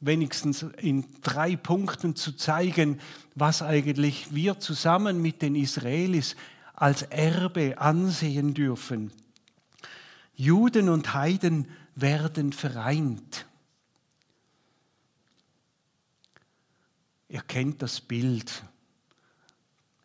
wenigstens 0.00 0.62
in 0.62 1.06
drei 1.22 1.56
Punkten 1.56 2.16
zu 2.16 2.32
zeigen, 2.32 3.00
was 3.34 3.62
eigentlich 3.62 4.34
wir 4.34 4.60
zusammen 4.60 5.22
mit 5.22 5.42
den 5.42 5.54
Israelis 5.54 6.36
als 6.74 7.02
Erbe 7.02 7.78
ansehen 7.78 8.52
dürfen. 8.52 9.10
Juden 10.34 10.90
und 10.90 11.14
Heiden 11.14 11.68
werden 11.94 12.52
vereint. 12.52 13.46
Ihr 17.28 17.40
kennt 17.40 17.80
das 17.80 18.00
Bild. 18.00 18.62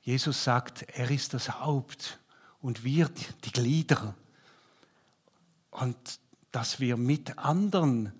Jesus 0.01 0.43
sagt, 0.43 0.83
er 0.83 1.11
ist 1.11 1.33
das 1.33 1.59
Haupt 1.59 2.19
und 2.61 2.83
wir 2.85 3.09
die 3.43 3.51
Glieder 3.51 4.15
und 5.71 5.97
dass 6.51 6.79
wir 6.79 6.97
mit 6.97 7.37
anderen, 7.37 8.11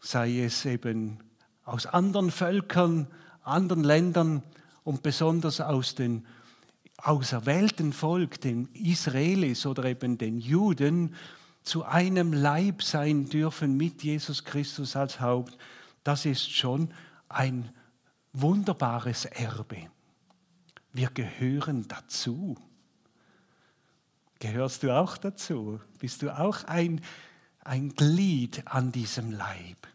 sei 0.00 0.44
es 0.44 0.64
eben 0.64 1.18
aus 1.64 1.86
anderen 1.86 2.30
Völkern, 2.30 3.08
anderen 3.42 3.82
Ländern 3.82 4.42
und 4.84 5.02
besonders 5.02 5.60
aus 5.60 5.94
dem 5.94 6.24
auserwählten 6.98 7.92
Volk, 7.92 8.40
den 8.40 8.66
Israelis 8.74 9.66
oder 9.66 9.84
eben 9.84 10.18
den 10.18 10.38
Juden, 10.38 11.14
zu 11.62 11.84
einem 11.84 12.32
Leib 12.32 12.82
sein 12.82 13.28
dürfen 13.28 13.76
mit 13.76 14.02
Jesus 14.02 14.44
Christus 14.44 14.96
als 14.96 15.20
Haupt, 15.20 15.56
das 16.02 16.24
ist 16.24 16.50
schon 16.50 16.92
ein 17.28 17.70
wunderbares 18.32 19.26
Erbe. 19.26 19.90
Wir 20.92 21.10
gehören 21.10 21.86
dazu. 21.86 22.56
Gehörst 24.40 24.82
du 24.84 24.96
auch 24.96 25.16
dazu? 25.16 25.80
Bist 25.98 26.22
du 26.22 26.36
auch 26.36 26.64
ein, 26.64 27.00
ein 27.64 27.90
Glied 27.90 28.62
an 28.66 28.92
diesem 28.92 29.32
Leib? 29.32 29.88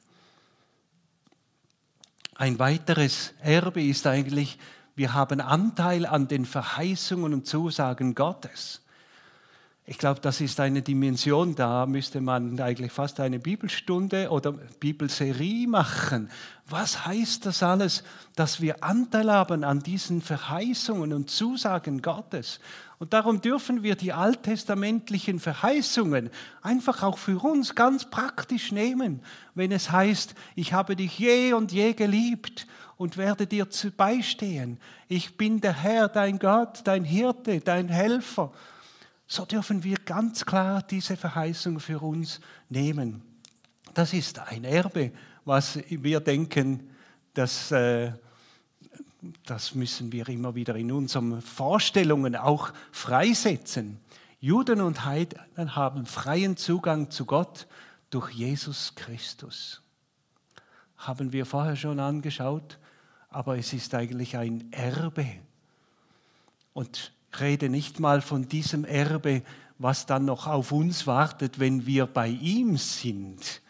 Ein 2.36 2.60
weiteres 2.60 3.34
Erbe 3.42 3.82
ist 3.84 4.06
eigentlich, 4.08 4.58
Wir 4.96 5.14
haben 5.14 5.42
Anteil 5.42 6.06
an 6.06 6.28
den 6.28 6.46
Verheißungen 6.46 7.34
und 7.34 7.48
Zusagen 7.48 8.14
Gottes. 8.14 8.84
Ich 9.86 9.98
glaube, 9.98 10.22
das 10.22 10.40
ist 10.40 10.62
eine 10.62 10.82
Dimension, 10.82 11.56
da 11.56 11.86
müsste 11.86 12.22
man 12.22 12.58
eigentlich 12.62 12.94
fast 12.94 13.20
eine 13.20 13.40
Bibelstunde 13.40 14.30
oder 14.30 14.54
Bibelserie 14.54 15.68
machen. 15.68 16.30
Was 16.70 17.06
heißt 17.06 17.46
das 17.46 17.64
alles, 17.64 18.04
dass 18.36 18.62
wir 18.62 18.82
Anteil 18.82 19.30
haben 19.30 19.66
an 19.66 19.82
diesen 19.82 20.22
Verheißungen 20.22 21.12
und 21.12 21.30
Zusagen 21.30 22.02
Gottes? 22.02 22.62
Und 23.04 23.12
darum 23.12 23.42
dürfen 23.42 23.84
wir 23.84 23.96
die 23.96 24.14
alttestamentlichen 24.14 25.42
Verheißungen 25.42 26.30
einfach 26.62 27.04
auch 27.04 27.18
für 27.18 27.44
uns 27.44 27.76
ganz 27.76 28.10
praktisch 28.10 28.72
nehmen, 28.72 29.22
wenn 29.56 29.74
es 29.74 29.92
heißt, 29.92 30.36
ich 30.56 30.72
habe 30.72 30.96
dich 30.96 31.20
je 31.20 31.52
und 31.52 31.74
je 31.74 31.92
geliebt 31.92 32.66
und 32.96 33.18
werde 33.18 33.46
dir 33.46 33.68
beistehen. 33.98 34.80
Ich 35.10 35.36
bin 35.36 35.60
der 35.60 35.74
Herr, 35.74 36.08
dein 36.08 36.40
Gott, 36.40 36.80
dein 36.86 37.04
Hirte, 37.04 37.60
dein 37.60 37.90
Helfer 37.90 38.54
so 39.28 39.44
dürfen 39.44 39.84
wir 39.84 39.98
ganz 39.98 40.46
klar 40.46 40.82
diese 40.82 41.18
Verheißung 41.18 41.82
für 41.82 42.00
uns 42.00 42.40
nehmen. 42.70 43.22
Das 43.94 44.14
ist 44.14 44.40
ein 44.40 44.64
Erbe, 44.64 45.12
was 45.44 45.78
wir 45.90 46.22
denken, 46.22 46.90
dass, 47.34 47.70
äh, 47.72 48.14
das 49.46 49.76
müssen 49.76 50.12
wir 50.12 50.28
immer 50.30 50.56
wieder 50.56 50.76
in 50.76 50.92
unseren 50.92 51.42
Vorstellungen 51.42 52.36
auch 52.36 52.74
freisetzen. 52.92 54.00
Juden 54.40 54.82
und 54.82 55.06
Heiden 55.06 55.76
haben 55.76 56.06
freien 56.06 56.58
Zugang 56.58 57.10
zu 57.10 57.26
Gott 57.26 57.68
durch 58.10 58.32
Jesus 58.32 58.94
Christus. 58.96 59.82
Haben 60.98 61.32
wir 61.32 61.46
vorher 61.46 61.76
schon 61.76 62.00
angeschaut, 62.00 62.78
aber 63.30 63.58
es 63.58 63.72
ist 63.74 63.94
eigentlich 63.96 64.36
ein 64.36 64.72
Erbe. 64.72 65.28
Und 66.74 67.14
rede 67.40 67.70
nicht 67.70 68.00
mal 68.00 68.22
von 68.22 68.48
diesem 68.48 68.84
Erbe, 68.86 69.44
was 69.78 70.06
dann 70.06 70.26
noch 70.26 70.48
auf 70.48 70.72
uns 70.72 71.08
wartet, 71.08 71.60
wenn 71.60 71.86
wir 71.86 72.06
bei 72.06 72.28
ihm 72.28 72.78
sind. 72.78 73.62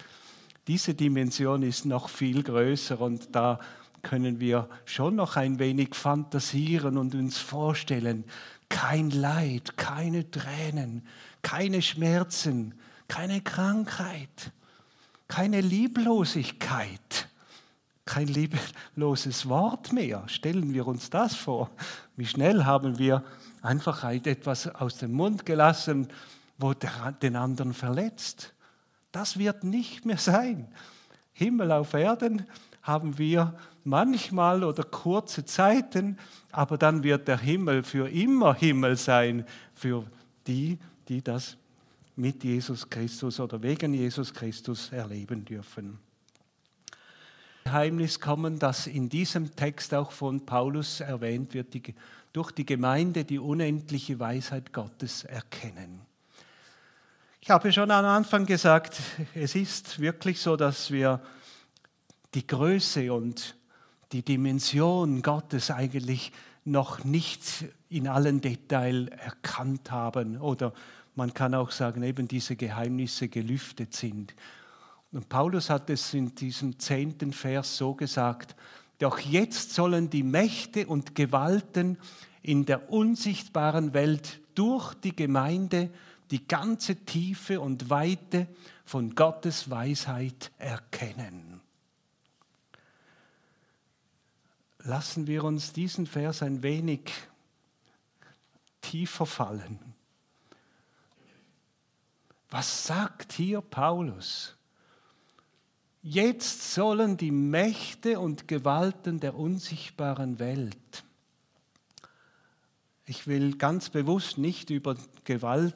Diese 0.67 0.93
Dimension 0.93 1.63
ist 1.63 1.85
noch 1.85 2.09
viel 2.09 2.43
größer 2.43 2.99
und 2.99 3.35
da 3.35 3.59
können 4.03 4.39
wir 4.39 4.69
schon 4.85 5.15
noch 5.15 5.35
ein 5.37 5.57
wenig 5.57 5.95
fantasieren 5.95 6.97
und 6.97 7.15
uns 7.15 7.39
vorstellen, 7.39 8.25
kein 8.69 9.09
Leid, 9.09 9.77
keine 9.77 10.29
Tränen, 10.29 11.07
keine 11.41 11.81
Schmerzen, 11.81 12.75
keine 13.07 13.41
Krankheit, 13.41 14.51
keine 15.27 15.61
Lieblosigkeit, 15.61 17.27
kein 18.05 18.27
liebloses 18.27 19.47
Wort 19.47 19.93
mehr. 19.93 20.23
Stellen 20.27 20.73
wir 20.73 20.85
uns 20.87 21.09
das 21.09 21.35
vor. 21.35 21.69
Wie 22.15 22.25
schnell 22.25 22.65
haben 22.65 22.99
wir 22.99 23.23
einfach 23.61 24.03
etwas 24.03 24.67
aus 24.67 24.97
dem 24.97 25.13
Mund 25.13 25.45
gelassen, 25.45 26.09
wo 26.57 26.73
den 26.73 27.35
anderen 27.35 27.73
verletzt. 27.73 28.53
Das 29.11 29.37
wird 29.37 29.63
nicht 29.63 30.05
mehr 30.05 30.17
sein. 30.17 30.67
Himmel 31.33 31.71
auf 31.71 31.93
Erden 31.93 32.45
haben 32.81 33.17
wir 33.17 33.57
manchmal 33.85 34.63
oder 34.63 34.83
kurze 34.83 35.45
Zeiten, 35.45 36.17
aber 36.51 36.77
dann 36.77 37.03
wird 37.03 37.27
der 37.27 37.39
Himmel 37.39 37.83
für 37.83 38.09
immer 38.09 38.53
Himmel 38.53 38.97
sein 38.97 39.45
für 39.73 40.05
die, 40.47 40.79
die 41.07 41.21
das 41.21 41.57
mit 42.15 42.43
Jesus 42.43 42.89
Christus 42.89 43.39
oder 43.39 43.61
wegen 43.61 43.93
Jesus 43.93 44.33
Christus 44.33 44.91
erleben 44.91 45.45
dürfen. 45.45 45.99
Geheimnis 47.63 48.19
kommen, 48.19 48.59
das 48.59 48.87
in 48.87 49.09
diesem 49.09 49.55
Text 49.55 49.93
auch 49.93 50.11
von 50.11 50.45
Paulus 50.45 50.99
erwähnt 50.99 51.53
wird, 51.53 51.73
die 51.73 51.95
durch 52.33 52.51
die 52.51 52.65
Gemeinde 52.65 53.23
die 53.23 53.39
unendliche 53.39 54.19
Weisheit 54.19 54.73
Gottes 54.73 55.23
erkennen. 55.23 56.01
Ich 57.39 57.49
habe 57.49 57.71
schon 57.71 57.91
am 57.91 58.05
Anfang 58.05 58.45
gesagt, 58.45 59.01
es 59.33 59.55
ist 59.55 59.99
wirklich 59.99 60.39
so, 60.39 60.55
dass 60.55 60.91
wir 60.91 61.21
die 62.33 62.45
Größe 62.45 63.13
und 63.13 63.55
die 64.13 64.21
Dimension 64.21 65.21
Gottes 65.21 65.71
eigentlich 65.71 66.31
noch 66.65 67.03
nicht 67.03 67.65
in 67.89 68.07
allen 68.07 68.39
Details 68.39 69.09
erkannt 69.09 69.91
haben 69.91 70.37
oder 70.37 70.73
man 71.15 71.33
kann 71.33 71.53
auch 71.53 71.71
sagen, 71.71 72.03
eben 72.03 72.27
diese 72.27 72.55
Geheimnisse 72.55 73.27
gelüftet 73.27 73.93
sind. 73.93 74.33
Und 75.11 75.29
Paulus 75.29 75.69
hat 75.69 75.89
es 75.89 76.13
in 76.13 76.33
diesem 76.33 76.79
zehnten 76.79 77.33
Vers 77.33 77.77
so 77.77 77.93
gesagt, 77.93 78.55
doch 78.97 79.19
jetzt 79.19 79.73
sollen 79.73 80.09
die 80.09 80.23
Mächte 80.23 80.87
und 80.87 81.13
Gewalten 81.13 81.97
in 82.41 82.65
der 82.65 82.91
unsichtbaren 82.91 83.93
Welt 83.93 84.39
durch 84.55 84.93
die 84.95 85.15
Gemeinde 85.15 85.89
die 86.31 86.47
ganze 86.47 86.95
Tiefe 86.95 87.59
und 87.59 87.89
Weite 87.89 88.47
von 88.85 89.13
Gottes 89.13 89.69
Weisheit 89.69 90.51
erkennen. 90.57 91.52
Lassen 94.83 95.27
wir 95.27 95.43
uns 95.43 95.71
diesen 95.73 96.07
Vers 96.07 96.43
ein 96.43 96.61
wenig 96.61 97.11
tiefer 98.81 99.25
fallen. 99.25 99.79
Was 102.49 102.85
sagt 102.85 103.31
hier 103.33 103.61
Paulus? 103.61 104.55
Jetzt 106.01 106.73
sollen 106.73 107.15
die 107.15 107.31
Mächte 107.31 108.19
und 108.19 108.47
Gewalten 108.47 109.21
der 109.21 109.35
unsichtbaren 109.35 110.37
Welt, 110.37 111.03
ich 113.05 113.27
will 113.27 113.57
ganz 113.57 113.89
bewusst 113.89 114.37
nicht 114.37 114.69
über 114.69 114.95
Gewalt, 115.25 115.75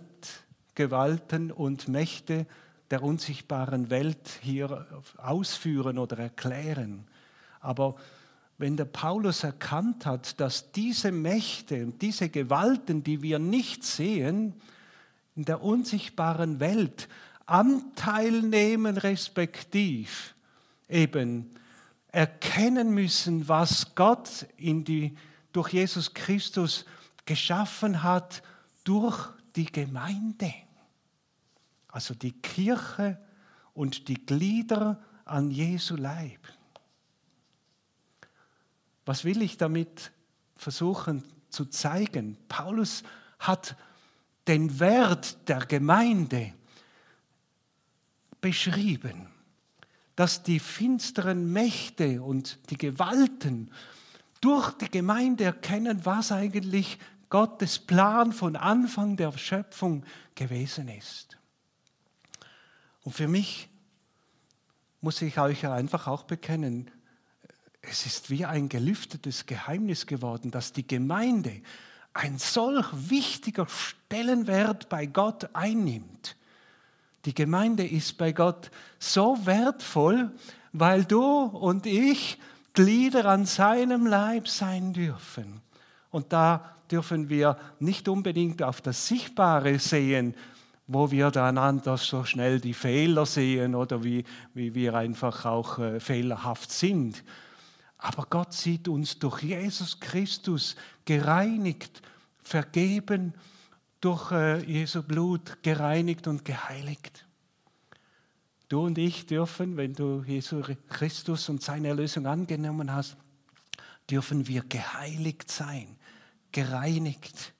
Gewalten 0.75 1.51
und 1.51 1.87
Mächte 1.87 2.45
der 2.89 3.03
unsichtbaren 3.03 3.89
Welt 3.89 4.39
hier 4.41 4.87
ausführen 5.17 5.97
oder 5.97 6.17
erklären, 6.19 7.05
aber 7.59 7.95
wenn 8.57 8.75
der 8.75 8.85
Paulus 8.85 9.43
erkannt 9.43 10.05
hat, 10.05 10.39
dass 10.39 10.71
diese 10.71 11.11
Mächte 11.11 11.83
und 11.83 12.01
diese 12.01 12.29
Gewalten, 12.29 13.03
die 13.03 13.21
wir 13.21 13.39
nicht 13.39 13.83
sehen, 13.83 14.53
in 15.35 15.45
der 15.45 15.61
unsichtbaren 15.61 16.59
Welt 16.59 17.07
Anteil 17.45 18.41
nehmen, 18.41 18.97
respektiv 18.97 20.35
eben 20.89 21.51
erkennen 22.11 22.91
müssen, 22.91 23.47
was 23.47 23.95
Gott 23.95 24.47
in 24.57 24.83
die, 24.83 25.15
durch 25.53 25.73
Jesus 25.73 26.13
Christus 26.13 26.85
geschaffen 27.25 28.03
hat, 28.03 28.41
durch 28.83 29.29
die 29.55 29.71
Gemeinde. 29.71 30.53
Also 31.89 32.13
die 32.13 32.33
Kirche 32.33 33.19
und 33.73 34.07
die 34.07 34.25
Glieder 34.25 34.99
an 35.25 35.51
Jesu 35.51 35.95
Leib. 35.95 36.39
Was 39.07 39.23
will 39.23 39.41
ich 39.41 39.55
damit 39.55 40.11
versuchen 40.57 41.23
zu 41.49 41.63
zeigen? 41.63 42.37
Paulus 42.49 43.03
hat 43.39 43.77
den 44.47 44.81
Wert 44.81 45.47
der 45.47 45.59
Gemeinde 45.59 46.53
beschrieben, 48.41 49.29
dass 50.17 50.43
die 50.43 50.59
finsteren 50.59 51.53
Mächte 51.53 52.21
und 52.21 52.59
die 52.69 52.77
Gewalten 52.77 53.71
durch 54.41 54.73
die 54.73 54.91
Gemeinde 54.91 55.45
erkennen, 55.45 56.05
was 56.05 56.33
eigentlich 56.33 56.99
Gottes 57.29 57.79
Plan 57.79 58.33
von 58.33 58.57
Anfang 58.57 59.15
der 59.15 59.31
Schöpfung 59.37 60.03
gewesen 60.35 60.89
ist. 60.89 61.37
Und 63.03 63.13
für 63.13 63.29
mich 63.29 63.69
muss 64.99 65.21
ich 65.21 65.39
euch 65.39 65.65
einfach 65.65 66.07
auch 66.07 66.23
bekennen, 66.23 66.91
es 67.89 68.05
ist 68.05 68.29
wie 68.29 68.45
ein 68.45 68.69
gelüftetes 68.69 69.45
Geheimnis 69.45 70.05
geworden, 70.05 70.51
dass 70.51 70.73
die 70.73 70.87
Gemeinde 70.87 71.61
ein 72.13 72.37
solch 72.37 72.87
wichtiger 72.93 73.67
Stellenwert 73.67 74.89
bei 74.89 75.05
Gott 75.05 75.49
einnimmt. 75.53 76.35
Die 77.25 77.33
Gemeinde 77.33 77.85
ist 77.85 78.17
bei 78.17 78.31
Gott 78.31 78.71
so 78.99 79.37
wertvoll, 79.45 80.31
weil 80.73 81.05
du 81.05 81.43
und 81.43 81.85
ich 81.85 82.39
Glieder 82.73 83.25
an 83.25 83.45
seinem 83.45 84.05
Leib 84.05 84.47
sein 84.47 84.93
dürfen. 84.93 85.61
Und 86.11 86.31
da 86.31 86.75
dürfen 86.91 87.29
wir 87.29 87.57
nicht 87.79 88.07
unbedingt 88.07 88.63
auf 88.63 88.81
das 88.81 89.07
Sichtbare 89.07 89.79
sehen, 89.79 90.35
wo 90.87 91.11
wir 91.11 91.31
dann 91.31 91.57
anders 91.57 92.05
so 92.05 92.23
schnell 92.23 92.59
die 92.59 92.73
Fehler 92.73 93.25
sehen 93.25 93.75
oder 93.75 94.03
wie, 94.03 94.23
wie 94.53 94.73
wir 94.73 94.95
einfach 94.95 95.45
auch 95.45 95.79
äh, 95.79 95.99
fehlerhaft 95.99 96.71
sind. 96.71 97.23
Aber 97.97 98.27
Gott 98.29 98.53
sieht 98.53 98.87
uns 98.87 99.17
durch 99.17 99.41
Jesus 99.43 99.99
Christus 99.99 100.75
gereinigt, 101.05 102.01
vergeben 102.41 103.33
durch 103.99 104.31
äh, 104.31 104.63
Jesu 104.63 105.01
Blut 105.01 105.63
gereinigt 105.63 106.27
und 106.27 106.45
geheiligt. 106.45 107.25
Du 108.69 108.85
und 108.85 108.97
ich 108.97 109.25
dürfen, 109.25 109.77
wenn 109.77 109.93
du 109.93 110.23
Jesu 110.23 110.61
Christus 110.89 111.49
und 111.49 111.63
seine 111.63 111.87
Erlösung 111.87 112.27
angenommen 112.27 112.93
hast, 112.93 113.15
dürfen 114.09 114.47
wir 114.47 114.63
geheiligt 114.63 115.49
sein, 115.49 115.95
gereinigt. 116.51 117.53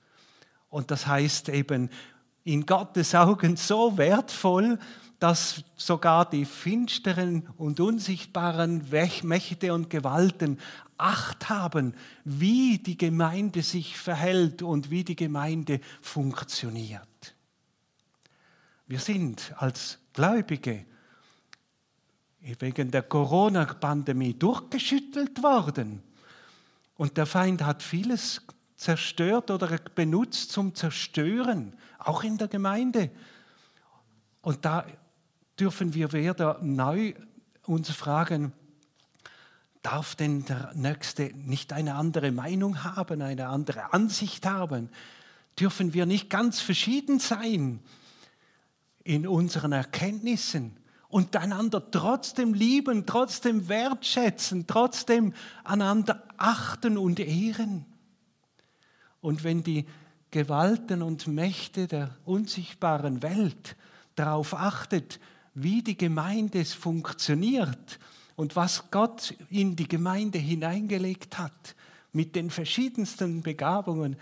Und 0.68 0.90
das 0.90 1.06
heißt 1.06 1.48
eben 1.48 1.88
in 2.44 2.66
Gottes 2.66 3.14
Augen 3.14 3.56
so 3.56 3.96
wertvoll, 3.96 4.78
dass 5.18 5.64
sogar 5.76 6.28
die 6.30 6.44
finsteren 6.44 7.48
und 7.56 7.80
unsichtbaren 7.80 8.88
Mächte 8.90 9.74
und 9.74 9.90
Gewalten 9.90 10.58
Acht 10.96 11.48
haben, 11.48 11.94
wie 12.24 12.78
die 12.78 12.98
Gemeinde 12.98 13.62
sich 13.62 13.96
verhält 13.96 14.62
und 14.62 14.90
wie 14.90 15.04
die 15.04 15.14
Gemeinde 15.14 15.80
funktioniert. 16.02 17.36
Wir 18.88 18.98
sind 18.98 19.54
als 19.58 19.98
Gläubige 20.12 20.84
wegen 22.40 22.90
der 22.90 23.02
Corona-Pandemie 23.02 24.34
durchgeschüttelt 24.34 25.42
worden. 25.42 26.02
Und 26.96 27.16
der 27.16 27.26
Feind 27.26 27.62
hat 27.62 27.82
vieles 27.82 28.42
zerstört 28.76 29.50
oder 29.50 29.78
benutzt 29.94 30.50
zum 30.50 30.74
Zerstören, 30.74 31.76
auch 31.98 32.24
in 32.24 32.38
der 32.38 32.48
Gemeinde. 32.48 33.10
Und 34.40 34.64
da 34.64 34.84
dürfen 35.58 35.94
wir 35.94 36.12
wieder 36.12 36.58
neu 36.62 37.14
uns 37.66 37.90
fragen, 37.90 38.52
darf 39.82 40.14
denn 40.14 40.44
der 40.44 40.72
Nächste 40.74 41.32
nicht 41.34 41.72
eine 41.72 41.94
andere 41.94 42.30
Meinung 42.32 42.84
haben, 42.84 43.22
eine 43.22 43.48
andere 43.48 43.92
Ansicht 43.92 44.46
haben? 44.46 44.90
Dürfen 45.58 45.92
wir 45.94 46.06
nicht 46.06 46.30
ganz 46.30 46.60
verschieden 46.60 47.18
sein 47.18 47.80
in 49.02 49.26
unseren 49.26 49.72
Erkenntnissen 49.72 50.76
und 51.08 51.34
einander 51.36 51.90
trotzdem 51.90 52.54
lieben, 52.54 53.06
trotzdem 53.06 53.68
wertschätzen, 53.68 54.66
trotzdem 54.66 55.34
einander 55.64 56.22
achten 56.36 56.96
und 56.96 57.18
ehren? 57.18 57.84
Und 59.20 59.42
wenn 59.42 59.64
die 59.64 59.86
Gewalten 60.30 61.02
und 61.02 61.26
Mächte 61.26 61.86
der 61.86 62.14
unsichtbaren 62.24 63.22
Welt 63.22 63.76
darauf 64.14 64.54
achtet, 64.54 65.18
wie 65.62 65.82
die 65.82 65.96
Gemeinde 65.96 66.64
funktioniert 66.64 67.98
und 68.36 68.56
was 68.56 68.90
Gott 68.90 69.34
in 69.50 69.76
die 69.76 69.88
Gemeinde 69.88 70.38
hineingelegt 70.38 71.38
hat, 71.38 71.74
mit 72.12 72.36
den 72.36 72.50
verschiedensten 72.50 73.42
Begabungen, 73.42 74.16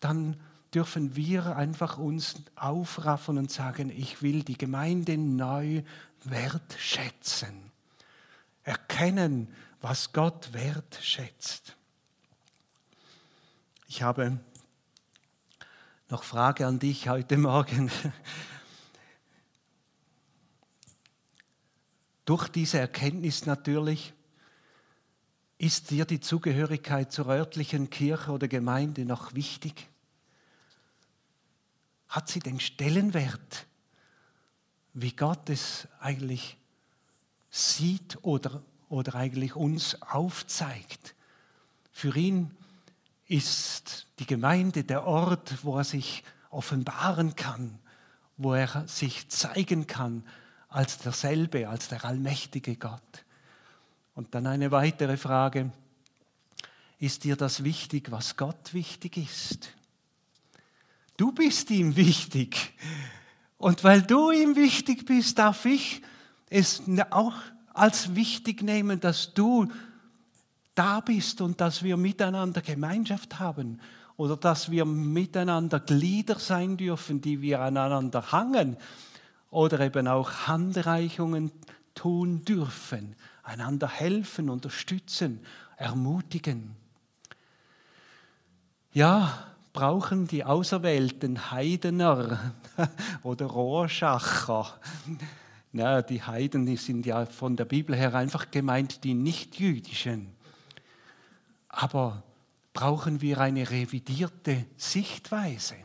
dann 0.00 0.36
dürfen 0.72 1.16
wir 1.16 1.56
einfach 1.56 1.98
uns 1.98 2.36
aufraffen 2.54 3.38
und 3.38 3.50
sagen, 3.50 3.90
ich 3.90 4.22
will 4.22 4.42
die 4.42 4.58
Gemeinde 4.58 5.16
neu 5.16 5.82
wertschätzen. 6.24 7.72
Erkennen, 8.62 9.48
was 9.80 10.12
Gott 10.12 10.52
wertschätzt. 10.52 11.76
Ich 13.88 14.02
habe 14.02 14.38
noch 16.08 16.24
Frage 16.24 16.66
an 16.66 16.78
dich 16.78 17.08
heute 17.08 17.36
Morgen. 17.36 17.90
Durch 22.26 22.48
diese 22.48 22.80
Erkenntnis 22.80 23.46
natürlich 23.46 24.12
ist 25.58 25.90
dir 25.90 26.04
die 26.04 26.18
Zugehörigkeit 26.18 27.12
zur 27.12 27.28
örtlichen 27.28 27.88
Kirche 27.88 28.32
oder 28.32 28.48
Gemeinde 28.48 29.04
noch 29.04 29.34
wichtig? 29.34 29.88
Hat 32.08 32.28
sie 32.28 32.40
den 32.40 32.58
Stellenwert, 32.58 33.66
wie 34.92 35.12
Gott 35.12 35.48
es 35.48 35.86
eigentlich 36.00 36.58
sieht 37.48 38.18
oder, 38.22 38.60
oder 38.88 39.14
eigentlich 39.14 39.54
uns 39.54 40.02
aufzeigt? 40.02 41.14
Für 41.92 42.14
ihn 42.16 42.50
ist 43.28 44.08
die 44.18 44.26
Gemeinde 44.26 44.82
der 44.82 45.06
Ort, 45.06 45.64
wo 45.64 45.78
er 45.78 45.84
sich 45.84 46.24
offenbaren 46.50 47.36
kann, 47.36 47.78
wo 48.36 48.52
er 48.54 48.88
sich 48.88 49.28
zeigen 49.28 49.86
kann 49.86 50.24
als 50.76 50.98
derselbe, 50.98 51.70
als 51.70 51.88
der 51.88 52.04
allmächtige 52.04 52.76
Gott. 52.76 53.24
Und 54.14 54.34
dann 54.34 54.46
eine 54.46 54.70
weitere 54.70 55.16
Frage. 55.16 55.72
Ist 56.98 57.24
dir 57.24 57.34
das 57.34 57.64
wichtig, 57.64 58.10
was 58.10 58.36
Gott 58.36 58.74
wichtig 58.74 59.16
ist? 59.16 59.70
Du 61.16 61.32
bist 61.32 61.70
ihm 61.70 61.96
wichtig. 61.96 62.74
Und 63.56 63.84
weil 63.84 64.02
du 64.02 64.30
ihm 64.30 64.54
wichtig 64.54 65.06
bist, 65.06 65.38
darf 65.38 65.64
ich 65.64 66.02
es 66.50 66.82
auch 67.08 67.34
als 67.72 68.14
wichtig 68.14 68.62
nehmen, 68.62 69.00
dass 69.00 69.32
du 69.32 69.68
da 70.74 71.00
bist 71.00 71.40
und 71.40 71.58
dass 71.62 71.82
wir 71.84 71.96
miteinander 71.96 72.60
Gemeinschaft 72.60 73.38
haben 73.38 73.80
oder 74.18 74.36
dass 74.36 74.70
wir 74.70 74.84
miteinander 74.84 75.80
Glieder 75.80 76.38
sein 76.38 76.76
dürfen, 76.76 77.22
die 77.22 77.40
wir 77.40 77.62
aneinander 77.62 78.30
hangen 78.30 78.76
oder 79.56 79.80
eben 79.80 80.06
auch 80.06 80.48
Handreichungen 80.48 81.50
tun 81.94 82.44
dürfen, 82.44 83.16
einander 83.42 83.88
helfen, 83.88 84.50
unterstützen, 84.50 85.40
ermutigen. 85.78 86.76
Ja, 88.92 89.46
brauchen 89.72 90.26
die 90.26 90.44
auserwählten 90.44 91.50
Heidener 91.52 92.52
oder 93.22 93.46
Rohrschacher. 93.46 94.78
Ja, 95.72 96.02
die 96.02 96.22
Heiden 96.22 96.66
die 96.66 96.76
sind 96.76 97.06
ja 97.06 97.24
von 97.24 97.56
der 97.56 97.64
Bibel 97.64 97.96
her 97.96 98.14
einfach 98.14 98.50
gemeint 98.50 99.04
die 99.04 99.14
Nichtjüdischen. 99.14 100.36
Aber 101.70 102.24
brauchen 102.74 103.22
wir 103.22 103.40
eine 103.40 103.70
revidierte 103.70 104.66
Sichtweise? 104.76 105.76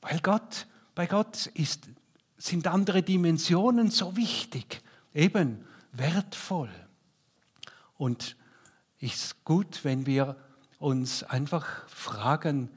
Weil 0.00 0.20
Gott, 0.20 0.68
bei 0.94 1.06
Gott 1.06 1.46
ist 1.54 1.88
sind 2.44 2.66
andere 2.66 3.02
Dimensionen 3.02 3.90
so 3.90 4.16
wichtig, 4.16 4.82
eben 5.14 5.64
wertvoll. 5.92 6.68
Und 7.96 8.36
es 9.00 9.14
ist 9.14 9.44
gut, 9.44 9.82
wenn 9.82 10.04
wir 10.04 10.36
uns 10.78 11.22
einfach 11.22 11.88
fragen, 11.88 12.68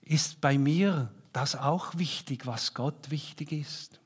ist 0.00 0.40
bei 0.40 0.56
mir 0.56 1.12
das 1.34 1.56
auch 1.56 1.98
wichtig, 1.98 2.46
was 2.46 2.72
Gott 2.72 3.10
wichtig 3.10 3.52
ist? 3.52 4.00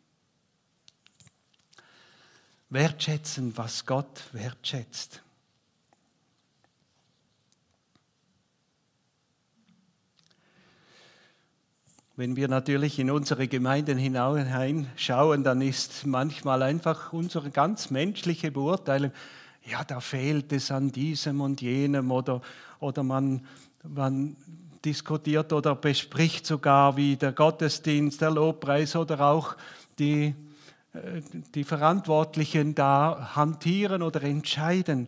Wertschätzen, 2.71 3.57
was 3.57 3.87
Gott 3.87 4.25
wertschätzt. 4.33 5.23
Wenn 12.19 12.35
wir 12.35 12.49
natürlich 12.49 12.99
in 12.99 13.13
unsere 13.13 13.47
Gemeinden 13.47 13.97
hineinschauen, 13.97 15.45
dann 15.45 15.61
ist 15.61 16.05
manchmal 16.05 16.65
einfach 16.65 17.13
unsere 17.13 17.51
ganz 17.51 17.91
menschliche 17.91 18.51
Beurteilung, 18.51 19.13
ja, 19.65 19.85
da 19.85 20.01
fehlt 20.01 20.53
es 20.53 20.73
an 20.73 20.91
diesem 20.91 21.41
und 21.41 21.61
jenem 21.61 22.11
oder, 22.11 22.41
oder 22.81 23.05
man, 23.05 23.47
man 23.85 24.35
diskutiert 24.85 25.53
oder 25.53 25.77
bespricht 25.77 26.45
sogar, 26.45 26.97
wie 26.97 27.15
der 27.15 27.31
Gottesdienst, 27.31 28.21
der 28.21 28.33
Lobpreis 28.33 28.97
oder 28.97 29.21
auch 29.21 29.57
die, 30.01 30.35
äh, 30.95 31.23
die 31.55 31.63
Verantwortlichen 31.63 32.75
da 32.75 33.31
hantieren 33.37 34.03
oder 34.03 34.25
entscheiden. 34.25 35.07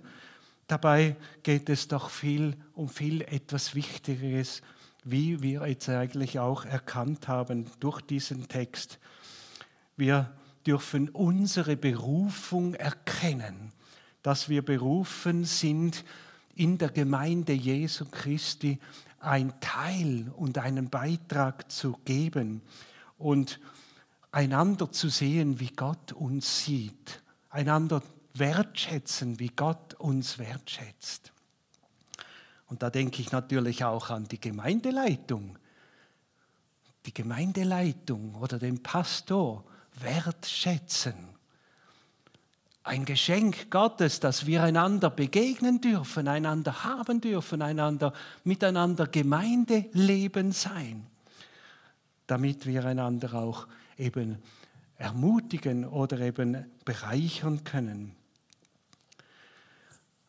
Dabei 0.69 1.17
geht 1.43 1.71
es 1.71 1.89
doch 1.89 2.09
viel 2.09 2.55
um 2.77 2.89
viel 2.89 3.23
etwas 3.23 3.75
Wichtigeres 3.75 4.63
wie 5.05 5.43
wir 5.43 5.67
jetzt 5.67 5.89
eigentlich 5.89 6.39
auch 6.39 6.65
erkannt 6.65 7.29
haben 7.29 7.67
durch 7.81 8.01
diesen 8.01 8.49
Text. 8.49 8.99
Wir 9.97 10.33
dürfen 10.67 11.09
unsere 11.09 11.77
Berufung 11.77 12.75
erkennen, 12.75 13.73
dass 14.23 14.49
wir 14.49 14.65
berufen 14.65 15.45
sind, 15.45 16.05
in 16.55 16.77
der 16.79 16.91
Gemeinde 16.91 17.53
Jesu 17.53 18.05
Christi 18.11 18.79
ein 19.19 19.53
Teil 19.61 20.31
und 20.37 20.59
einen 20.59 20.91
Beitrag 20.91 21.71
zu 21.71 21.99
geben 22.05 22.63
und 23.19 23.61
einander 24.33 24.91
zu 24.93 25.09
sehen, 25.09 25.61
wie 25.61 25.71
Gott 25.71 26.13
uns 26.13 26.65
sieht, 26.65 27.23
einander 27.49 28.03
wertschätzen, 28.35 29.39
wie 29.39 29.49
Gott 29.49 29.95
uns 29.95 30.39
wertschätzt. 30.39 31.33
Und 32.71 32.85
da 32.85 32.89
denke 32.89 33.21
ich 33.21 33.33
natürlich 33.33 33.85
auch 33.85 34.11
an 34.11 34.29
die 34.29 34.41
Gemeindeleitung. 34.41 35.59
Die 37.05 37.13
Gemeindeleitung 37.13 38.37
oder 38.37 38.61
den 38.61 38.81
Pastor 38.81 39.65
wertschätzen. 39.99 41.15
Ein 42.85 43.05
Geschenk 43.05 43.71
Gottes, 43.71 44.21
dass 44.21 44.47
wir 44.47 44.63
einander 44.63 45.11
begegnen 45.11 45.81
dürfen, 45.81 46.29
einander 46.29 46.85
haben 46.85 47.21
dürfen, 47.21 47.61
einander 47.61 48.13
miteinander 48.45 49.09
Gemeindeleben 49.09 50.53
sein, 50.53 51.07
damit 52.29 52.67
wir 52.67 52.85
einander 52.85 53.35
auch 53.35 53.67
eben 53.99 54.39
ermutigen 54.97 55.85
oder 55.87 56.21
eben 56.21 56.65
bereichern 56.85 57.65
können. 57.65 58.15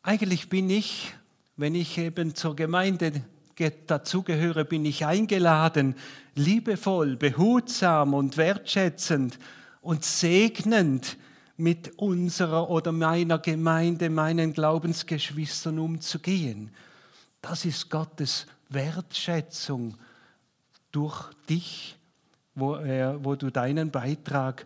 eigentlich 0.01 0.49
bin 0.49 0.69
ich, 0.69 1.13
wenn 1.62 1.76
ich 1.76 2.00
eben 2.00 2.34
zur 2.34 2.56
Gemeinde 2.56 3.21
dazugehöre, 3.86 4.65
bin 4.65 4.84
ich 4.84 5.06
eingeladen, 5.06 5.95
liebevoll, 6.34 7.15
behutsam 7.15 8.15
und 8.15 8.36
wertschätzend 8.36 9.38
und 9.82 10.04
segnend 10.04 11.17
mit 11.58 12.00
unserer 12.00 12.71
oder 12.71 12.91
meiner 12.91 13.38
Gemeinde, 13.38 14.10
meinen 14.10 14.54
Glaubensgeschwistern 14.54 15.78
umzugehen. 15.78 16.71
Das 17.43 17.63
ist 17.65 17.91
Gottes 17.91 18.47
Wertschätzung 18.69 19.97
durch 20.91 21.32
dich, 21.47 21.95
wo, 22.56 22.74
er, 22.74 23.24
wo 23.24 23.36
du 23.36 23.52
deinen 23.52 23.91
Beitrag 23.91 24.65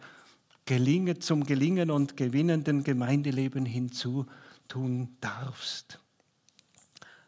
gelingen, 0.64 1.20
zum 1.20 1.44
Gelingen 1.44 1.92
und 1.92 2.16
gewinnenden 2.16 2.86
Gemeindeleben 2.86 3.66
hinzutun 3.66 5.18
darfst. 5.20 6.00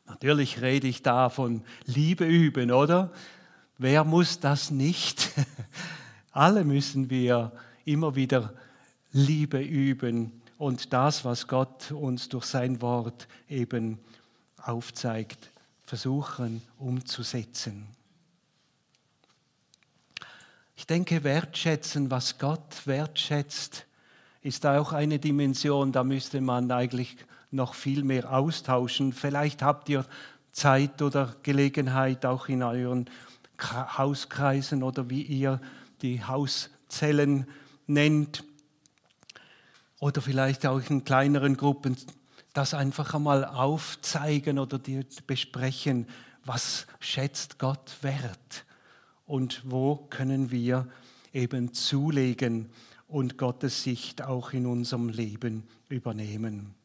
Natürlich 0.08 0.62
rede 0.62 0.88
ich 0.88 1.04
da 1.04 1.30
von 1.30 1.64
Liebe 1.86 2.26
üben, 2.26 2.72
oder? 2.72 3.12
Wer 3.78 4.04
muss 4.04 4.40
das 4.40 4.72
nicht? 4.72 5.30
Alle 6.32 6.64
müssen 6.64 7.10
wir 7.10 7.52
immer 7.86 8.16
wieder 8.16 8.54
Liebe 9.12 9.62
üben 9.62 10.42
und 10.58 10.94
das, 10.94 11.26
was 11.26 11.48
Gott 11.48 11.92
uns 11.92 12.30
durch 12.30 12.46
sein 12.46 12.82
Wort 12.82 13.28
eben 13.50 14.00
aufzeigt, 14.58 15.52
versuchen 15.84 16.62
umzusetzen. 16.80 17.88
Ich 20.76 20.88
denke, 20.88 21.24
wertschätzen, 21.24 22.12
was 22.12 22.38
Gott 22.38 22.86
wertschätzt, 22.86 23.86
ist 24.42 24.66
auch 24.66 24.94
eine 24.94 25.20
Dimension, 25.20 25.92
da 25.92 26.04
müsste 26.04 26.40
man 26.40 26.72
eigentlich 26.72 27.18
noch 27.52 27.74
viel 27.74 28.04
mehr 28.04 28.32
austauschen. 28.34 29.14
Vielleicht 29.14 29.62
habt 29.62 29.90
ihr 29.90 30.06
Zeit 30.52 31.02
oder 31.02 31.36
Gelegenheit 31.44 32.26
auch 32.26 32.48
in 32.48 32.64
euren 32.64 33.10
Hauskreisen 33.60 34.84
oder 34.84 35.10
wie 35.10 35.22
ihr 35.22 35.62
die 36.02 36.24
Hauszellen 36.24 37.48
nennt 37.88 38.44
oder 40.00 40.22
vielleicht 40.22 40.66
auch 40.66 40.82
in 40.90 41.04
kleineren 41.04 41.58
Gruppen 41.58 41.98
das 42.54 42.74
einfach 42.74 43.14
einmal 43.14 43.46
aufzeigen 43.46 44.58
oder 44.58 44.80
besprechen, 45.28 46.08
was 46.44 46.88
schätzt 47.00 47.60
Gott 47.60 47.98
wert 48.02 48.66
und 49.26 49.62
wo 49.66 49.96
können 50.10 50.50
wir 50.50 50.88
eben 51.34 51.74
zulegen 51.74 52.70
und 53.08 53.38
Gottes 53.38 53.84
Sicht 53.84 54.24
auch 54.24 54.54
in 54.54 54.66
unserem 54.66 55.10
Leben 55.10 55.68
übernehmen. 55.90 56.77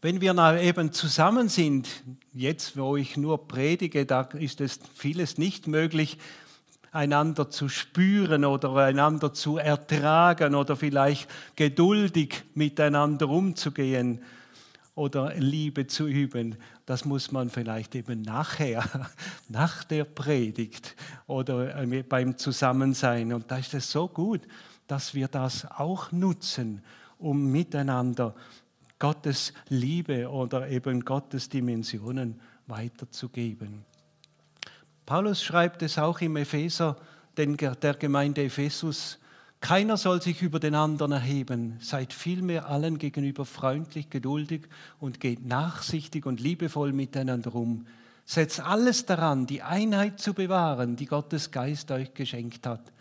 Wenn 0.00 0.20
wir 0.20 0.60
eben 0.60 0.92
zusammen 0.92 1.48
sind, 1.48 1.88
jetzt 2.32 2.76
wo 2.76 2.96
ich 2.96 3.16
nur 3.16 3.48
predige, 3.48 4.06
da 4.06 4.20
ist 4.20 4.60
es 4.60 4.78
vieles 4.94 5.38
nicht 5.38 5.66
möglich, 5.66 6.18
einander 6.92 7.50
zu 7.50 7.68
spüren 7.68 8.44
oder 8.44 8.76
einander 8.76 9.34
zu 9.34 9.58
ertragen 9.58 10.54
oder 10.54 10.76
vielleicht 10.76 11.28
geduldig 11.56 12.44
miteinander 12.54 13.28
umzugehen 13.28 14.22
oder 14.94 15.34
Liebe 15.34 15.88
zu 15.88 16.06
üben, 16.06 16.54
das 16.86 17.04
muss 17.04 17.32
man 17.32 17.50
vielleicht 17.50 17.96
eben 17.96 18.22
nachher, 18.22 19.10
nach 19.48 19.82
der 19.82 20.04
Predigt 20.04 20.94
oder 21.26 21.76
äh, 21.76 22.02
beim 22.04 22.38
Zusammensein. 22.38 23.32
Und 23.32 23.50
da 23.50 23.58
ist 23.58 23.74
es 23.74 23.90
so 23.90 24.06
gut, 24.06 24.42
dass 24.86 25.12
wir 25.12 25.26
das 25.26 25.68
auch 25.68 26.12
nutzen, 26.12 26.82
um 27.18 27.50
miteinander 27.50 28.36
Gottes 28.98 29.52
Liebe 29.68 30.28
oder 30.28 30.68
eben 30.68 31.04
Gottes 31.04 31.48
Dimensionen 31.48 32.40
weiterzugeben. 32.66 33.84
Paulus 35.06 35.42
schreibt 35.42 35.82
es 35.82 35.98
auch 35.98 36.20
im 36.20 36.36
Epheser, 36.36 36.96
der 37.36 37.94
Gemeinde 37.94 38.44
Ephesus, 38.44 39.18
keiner 39.60 39.96
soll 39.96 40.22
sich 40.22 40.42
über 40.42 40.60
den 40.60 40.74
anderen 40.74 41.12
erheben, 41.12 41.78
seid 41.80 42.12
vielmehr 42.12 42.68
allen 42.68 42.98
gegenüber 42.98 43.44
freundlich, 43.44 44.08
geduldig 44.08 44.68
und 45.00 45.18
geht 45.18 45.44
nachsichtig 45.44 46.26
und 46.26 46.40
liebevoll 46.40 46.92
miteinander 46.92 47.54
um. 47.54 47.86
Setzt 48.24 48.60
alles 48.60 49.06
daran, 49.06 49.46
die 49.46 49.62
Einheit 49.62 50.20
zu 50.20 50.32
bewahren, 50.32 50.96
die 50.96 51.06
Gottes 51.06 51.50
Geist 51.50 51.90
euch 51.90 52.14
geschenkt 52.14 52.66
hat. 52.66 52.92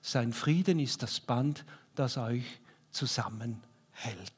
Sein 0.00 0.32
Frieden 0.32 0.78
ist 0.78 1.02
das 1.02 1.20
Band, 1.20 1.64
das 1.94 2.16
euch 2.16 2.60
zusammenhält. 2.92 4.35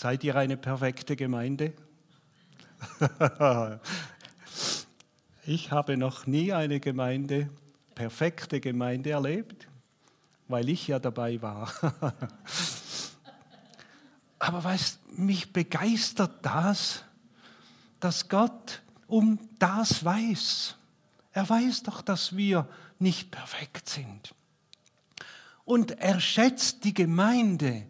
Seid 0.00 0.24
ihr 0.24 0.34
eine 0.34 0.56
perfekte 0.56 1.14
Gemeinde? 1.14 1.74
ich 5.44 5.70
habe 5.72 5.98
noch 5.98 6.26
nie 6.26 6.54
eine 6.54 6.80
Gemeinde, 6.80 7.50
perfekte 7.94 8.60
Gemeinde 8.60 9.10
erlebt, 9.10 9.68
weil 10.48 10.70
ich 10.70 10.88
ja 10.88 10.98
dabei 10.98 11.42
war. 11.42 11.70
Aber 14.38 14.64
weißt, 14.64 15.18
mich 15.18 15.52
begeistert 15.52 16.46
das, 16.46 17.04
dass 18.00 18.30
Gott 18.30 18.80
um 19.06 19.38
das 19.58 20.02
weiß. 20.02 20.76
Er 21.34 21.46
weiß 21.46 21.82
doch, 21.82 22.00
dass 22.00 22.34
wir 22.34 22.66
nicht 22.98 23.30
perfekt 23.30 23.90
sind. 23.90 24.34
Und 25.66 25.90
er 25.98 26.20
schätzt 26.20 26.84
die 26.84 26.94
Gemeinde, 26.94 27.84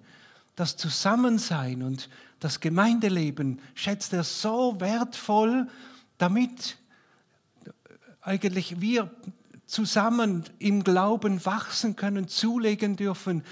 das 0.61 0.77
Zusammensein 0.77 1.83
und 1.83 2.11
das 2.39 2.61
Gemeindeleben 2.61 3.61
schätzt 3.75 4.13
er 4.13 4.25
so 4.25 4.79
wertvoll, 4.79 5.67
damit 6.19 6.77
eigentlich 8.21 8.79
wir 8.81 9.11
zusammen 9.65 10.45
im 10.59 10.85
Glauben 10.85 11.45
wachsen 11.47 11.97
können, 11.97 12.29
zulegen 12.29 12.97
dürfen, 12.97 13.43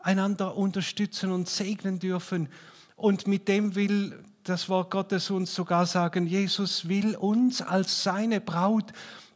einander 0.00 0.56
unterstützen 0.56 1.32
und 1.32 1.50
segnen 1.50 1.98
dürfen. 1.98 2.48
Und 2.96 3.26
mit 3.26 3.46
dem 3.46 3.74
will 3.74 4.18
das 4.44 4.70
Wort 4.70 4.90
Gottes 4.90 5.30
uns 5.30 5.54
sogar 5.54 5.84
sagen, 5.84 6.26
Jesus 6.26 6.88
will 6.88 7.14
uns 7.14 7.60
als 7.60 8.02
seine 8.02 8.40
Braut 8.40 8.92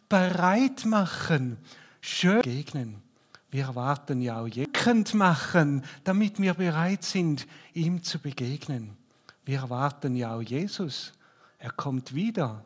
bereit 0.09 0.87
machen, 0.87 1.59
schön 2.01 2.41
begegnen. 2.41 3.03
Wir 3.51 3.65
erwarten 3.65 4.21
ja 4.23 4.41
auch 4.41 4.47
jekend 4.79 5.15
machen, 5.15 5.85
damit 6.05 6.41
wir 6.41 6.55
bereit 6.55 7.05
sind, 7.05 7.47
ihm 7.75 8.03
zu 8.03 8.19
begegnen. 8.19 8.97
Wir 9.45 9.61
erwarten 9.61 10.15
ja 10.15 10.35
auch 10.35 10.43
Jesus. 10.43 11.13
Er 11.59 11.71
kommt 11.71 12.15
wieder. 12.15 12.65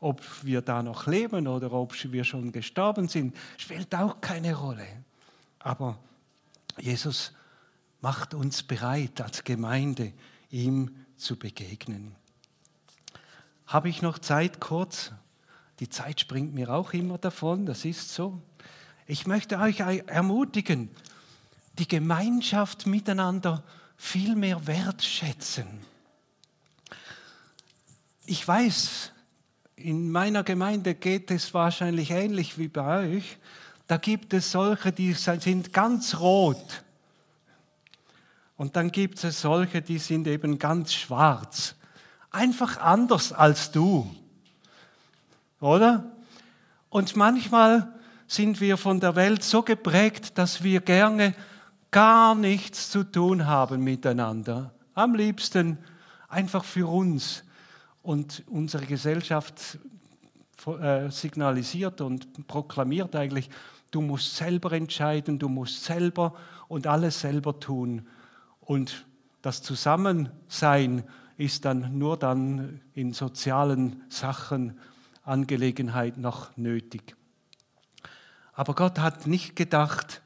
Ob 0.00 0.20
wir 0.42 0.62
da 0.62 0.82
noch 0.82 1.06
leben 1.06 1.46
oder 1.46 1.72
ob 1.72 1.94
wir 2.12 2.24
schon 2.24 2.50
gestorben 2.50 3.08
sind, 3.08 3.36
spielt 3.56 3.94
auch 3.94 4.20
keine 4.20 4.54
Rolle. 4.54 4.86
Aber 5.60 5.98
Jesus 6.78 7.32
macht 8.00 8.34
uns 8.34 8.62
bereit 8.62 9.20
als 9.20 9.44
Gemeinde, 9.44 10.12
ihm 10.50 10.90
zu 11.16 11.38
begegnen. 11.38 12.16
Habe 13.66 13.88
ich 13.88 14.02
noch 14.02 14.18
Zeit 14.18 14.60
kurz? 14.60 15.12
Die 15.78 15.88
Zeit 15.88 16.20
springt 16.20 16.52
mir 16.52 16.70
auch 16.70 16.92
immer 16.92 17.18
davon, 17.18 17.64
das 17.64 17.84
ist 17.84 18.12
so. 18.12 18.40
Ich 19.06 19.26
möchte 19.26 19.58
euch 19.58 19.80
ermutigen, 19.80 20.90
die 21.78 21.88
Gemeinschaft 21.88 22.86
miteinander 22.86 23.62
viel 23.96 24.36
mehr 24.36 24.66
wertschätzen. 24.66 25.66
Ich 28.26 28.46
weiß, 28.46 29.12
in 29.76 30.10
meiner 30.10 30.44
Gemeinde 30.44 30.94
geht 30.94 31.30
es 31.30 31.54
wahrscheinlich 31.54 32.10
ähnlich 32.10 32.58
wie 32.58 32.68
bei 32.68 33.16
euch. 33.16 33.38
Da 33.86 33.96
gibt 33.96 34.32
es 34.32 34.52
solche, 34.52 34.92
die 34.92 35.12
sind 35.12 35.72
ganz 35.72 36.18
rot. 36.20 36.84
Und 38.56 38.76
dann 38.76 38.92
gibt 38.92 39.22
es 39.24 39.40
solche, 39.40 39.82
die 39.82 39.98
sind 39.98 40.26
eben 40.26 40.58
ganz 40.58 40.92
schwarz. 40.92 41.74
Einfach 42.30 42.78
anders 42.78 43.32
als 43.32 43.72
du. 43.72 44.14
Oder? 45.60 46.12
Und 46.88 47.16
manchmal 47.16 47.92
sind 48.26 48.60
wir 48.60 48.76
von 48.76 49.00
der 49.00 49.16
Welt 49.16 49.42
so 49.42 49.62
geprägt, 49.62 50.38
dass 50.38 50.62
wir 50.62 50.80
gerne 50.80 51.34
gar 51.92 52.34
nichts 52.34 52.90
zu 52.90 53.04
tun 53.04 53.46
haben 53.46 53.84
miteinander. 53.84 54.74
Am 54.94 55.14
liebsten 55.14 55.78
einfach 56.28 56.64
für 56.64 56.88
uns. 56.88 57.44
Und 58.02 58.42
unsere 58.48 58.84
Gesellschaft 58.86 59.78
äh, 60.66 61.08
signalisiert 61.10 62.00
und 62.00 62.48
proklamiert 62.48 63.14
eigentlich, 63.14 63.48
du 63.92 64.00
musst 64.00 64.34
selber 64.34 64.72
entscheiden, 64.72 65.38
du 65.38 65.48
musst 65.48 65.84
selber 65.84 66.34
und 66.66 66.88
alles 66.88 67.20
selber 67.20 67.60
tun. 67.60 68.08
Und 68.60 69.06
das 69.42 69.62
Zusammensein 69.62 71.04
ist 71.36 71.64
dann 71.64 71.96
nur 71.96 72.16
dann 72.16 72.80
in 72.94 73.12
sozialen 73.12 74.02
Sachen, 74.08 74.78
Angelegenheiten 75.24 76.22
noch 76.22 76.56
nötig. 76.56 77.14
Aber 78.54 78.74
Gott 78.74 78.98
hat 78.98 79.26
nicht 79.28 79.54
gedacht, 79.54 80.21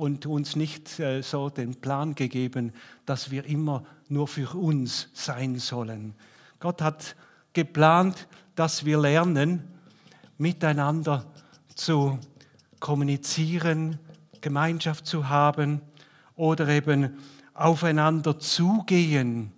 und 0.00 0.24
uns 0.24 0.56
nicht 0.56 0.98
äh, 0.98 1.20
so 1.20 1.50
den 1.50 1.74
Plan 1.74 2.14
gegeben, 2.14 2.72
dass 3.04 3.30
wir 3.30 3.44
immer 3.44 3.84
nur 4.08 4.28
für 4.28 4.56
uns 4.56 5.10
sein 5.12 5.58
sollen. 5.58 6.14
Gott 6.58 6.80
hat 6.80 7.16
geplant, 7.52 8.26
dass 8.54 8.86
wir 8.86 8.98
lernen, 8.98 9.62
miteinander 10.38 11.26
zu 11.74 12.18
kommunizieren, 12.80 13.98
Gemeinschaft 14.40 15.04
zu 15.04 15.28
haben 15.28 15.82
oder 16.34 16.66
eben 16.68 17.18
aufeinander 17.52 18.38
zugehen, 18.38 19.52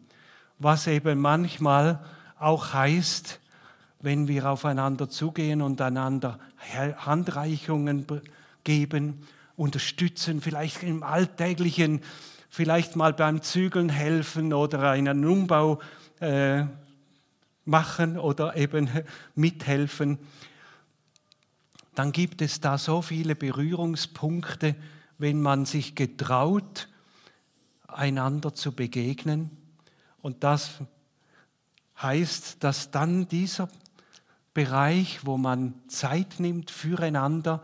was 0.58 0.88
eben 0.88 1.20
manchmal 1.20 2.04
auch 2.40 2.72
heißt, 2.72 3.38
wenn 4.00 4.26
wir 4.26 4.50
aufeinander 4.50 5.08
zugehen 5.08 5.62
und 5.62 5.80
einander 5.80 6.40
Handreichungen 6.96 8.04
geben, 8.64 9.24
unterstützen, 9.56 10.40
vielleicht 10.40 10.82
im 10.82 11.02
Alltäglichen, 11.02 12.00
vielleicht 12.48 12.96
mal 12.96 13.12
beim 13.12 13.42
Zügeln 13.42 13.88
helfen 13.88 14.52
oder 14.52 14.90
einen 14.90 15.24
Umbau 15.24 15.80
äh, 16.20 16.64
machen 17.64 18.18
oder 18.18 18.56
eben 18.56 18.88
mithelfen, 19.34 20.18
dann 21.94 22.12
gibt 22.12 22.40
es 22.40 22.60
da 22.60 22.78
so 22.78 23.02
viele 23.02 23.34
Berührungspunkte, 23.34 24.74
wenn 25.18 25.40
man 25.40 25.66
sich 25.66 25.94
getraut, 25.94 26.88
einander 27.86 28.54
zu 28.54 28.72
begegnen. 28.72 29.50
Und 30.22 30.42
das 30.42 30.80
heißt, 32.00 32.64
dass 32.64 32.90
dann 32.90 33.28
dieser 33.28 33.68
Bereich, 34.54 35.24
wo 35.24 35.36
man 35.36 35.74
Zeit 35.88 36.40
nimmt 36.40 36.70
füreinander, 36.70 37.62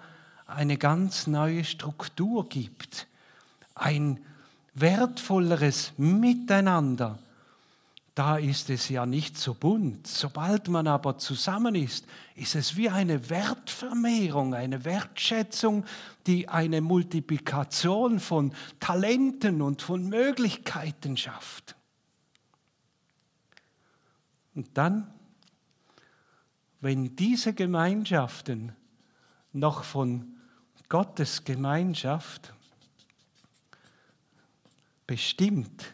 eine 0.49 0.77
ganz 0.77 1.29
neue 1.29 1.63
Struktur 1.65 2.49
gibt, 2.49 3.07
ein 3.77 4.19
wertvolleres 4.75 5.93
Miteinander. 5.97 7.19
Da 8.17 8.37
ist 8.37 8.69
es 8.69 8.89
ja 8.89 9.07
nicht 9.07 9.39
so 9.39 9.55
bunt. 9.55 10.09
Sobald 10.09 10.67
man 10.67 10.89
aber 10.89 11.19
zusammen 11.19 11.77
ist, 11.77 12.05
ist 12.35 12.57
es 12.57 12.77
wie 12.77 12.89
eine 12.89 13.31
Wertvermehrung, 13.31 14.55
eine 14.55 14.85
Wertschätzung, 14.85 15.85
die 16.27 16.49
eine 16.49 16.81
Multiplikation 16.81 18.19
von 18.19 18.53
Talenten 18.81 19.63
und 19.63 19.83
von 19.83 20.09
Möglichkeiten 20.09 21.17
schafft. 21.17 21.77
Und 24.57 24.77
dann 24.77 25.07
wenn 26.81 27.17
diese 27.17 27.55
Gemeinschaften 27.55 28.73
noch 29.53 29.85
von 29.85 30.38
Gottes 30.89 31.45
Gemeinschaft 31.45 32.53
bestimmt 35.07 35.85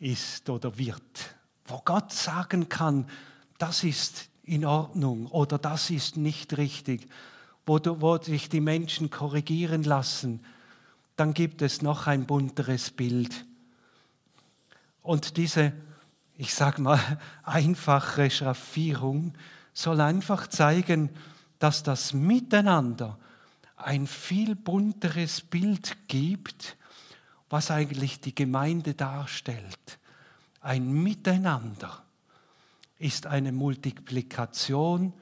ist 0.00 0.48
oder 0.50 0.76
wird, 0.76 1.36
wo 1.66 1.80
Gott 1.84 2.12
sagen 2.12 2.68
kann, 2.68 3.08
das 3.58 3.84
ist 3.84 4.28
in 4.42 4.64
Ordnung 4.64 5.26
oder 5.26 5.58
das 5.58 5.90
ist 5.90 6.16
nicht 6.16 6.56
richtig, 6.56 7.08
wo, 7.66 7.78
wo 8.00 8.18
sich 8.18 8.48
die 8.48 8.60
Menschen 8.60 9.10
korrigieren 9.10 9.84
lassen, 9.84 10.44
dann 11.16 11.32
gibt 11.32 11.62
es 11.62 11.80
noch 11.80 12.06
ein 12.06 12.26
bunteres 12.26 12.90
Bild. 12.90 13.46
Und 15.02 15.36
diese, 15.36 15.72
ich 16.36 16.54
sage 16.54 16.82
mal, 16.82 17.00
einfache 17.44 18.30
Schraffierung 18.30 19.34
soll 19.72 20.00
einfach 20.00 20.48
zeigen, 20.48 21.10
dass 21.58 21.82
das 21.82 22.12
Miteinander 22.12 23.18
ein 23.76 24.06
viel 24.06 24.54
bunteres 24.54 25.40
Bild 25.40 25.96
gibt, 26.08 26.76
was 27.50 27.70
eigentlich 27.70 28.20
die 28.20 28.34
Gemeinde 28.34 28.94
darstellt. 28.94 29.98
Ein 30.60 30.92
Miteinander 30.92 32.02
ist 32.98 33.26
eine 33.26 33.52
Multiplikation, 33.52 35.12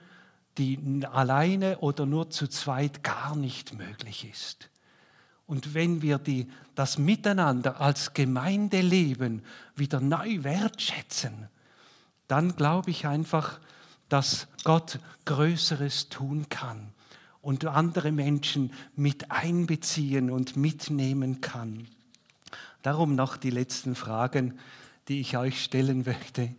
die 0.58 0.78
alleine 1.10 1.78
oder 1.78 2.06
nur 2.06 2.30
zu 2.30 2.46
zweit 2.46 3.02
gar 3.02 3.34
nicht 3.34 3.74
möglich 3.74 4.28
ist. 4.30 4.68
Und 5.46 5.74
wenn 5.74 6.02
wir 6.02 6.18
die, 6.18 6.48
das 6.74 6.98
Miteinander 6.98 7.80
als 7.80 8.14
Gemeindeleben 8.14 9.42
wieder 9.74 10.00
neu 10.00 10.44
wertschätzen, 10.44 11.48
dann 12.28 12.54
glaube 12.54 12.90
ich 12.90 13.06
einfach, 13.06 13.60
dass 14.08 14.46
Gott 14.64 14.98
Größeres 15.24 16.08
tun 16.08 16.48
kann 16.48 16.92
und 17.42 17.66
andere 17.66 18.10
Menschen 18.10 18.72
mit 18.96 19.30
einbeziehen 19.30 20.30
und 20.30 20.56
mitnehmen 20.56 21.42
kann. 21.42 21.86
Darum 22.80 23.14
noch 23.14 23.36
die 23.36 23.50
letzten 23.50 23.94
Fragen, 23.94 24.58
die 25.08 25.20
ich 25.20 25.36
euch 25.36 25.62
stellen 25.62 26.04
möchte. 26.06 26.54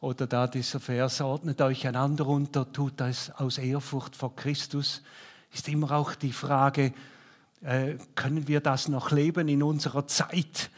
Oder 0.00 0.26
da 0.26 0.46
dieser 0.46 0.80
Vers, 0.80 1.22
ordnet 1.22 1.62
euch 1.62 1.86
einander 1.86 2.26
unter, 2.26 2.70
tut 2.70 2.94
das 2.98 3.30
aus 3.30 3.56
Ehrfurcht 3.56 4.14
vor 4.14 4.36
Christus, 4.36 5.02
ist 5.50 5.68
immer 5.68 5.92
auch 5.92 6.14
die 6.14 6.32
Frage, 6.32 6.92
äh, 7.62 7.94
können 8.14 8.46
wir 8.48 8.60
das 8.60 8.88
noch 8.88 9.12
leben 9.12 9.48
in 9.48 9.62
unserer 9.62 10.06
Zeit, 10.06 10.68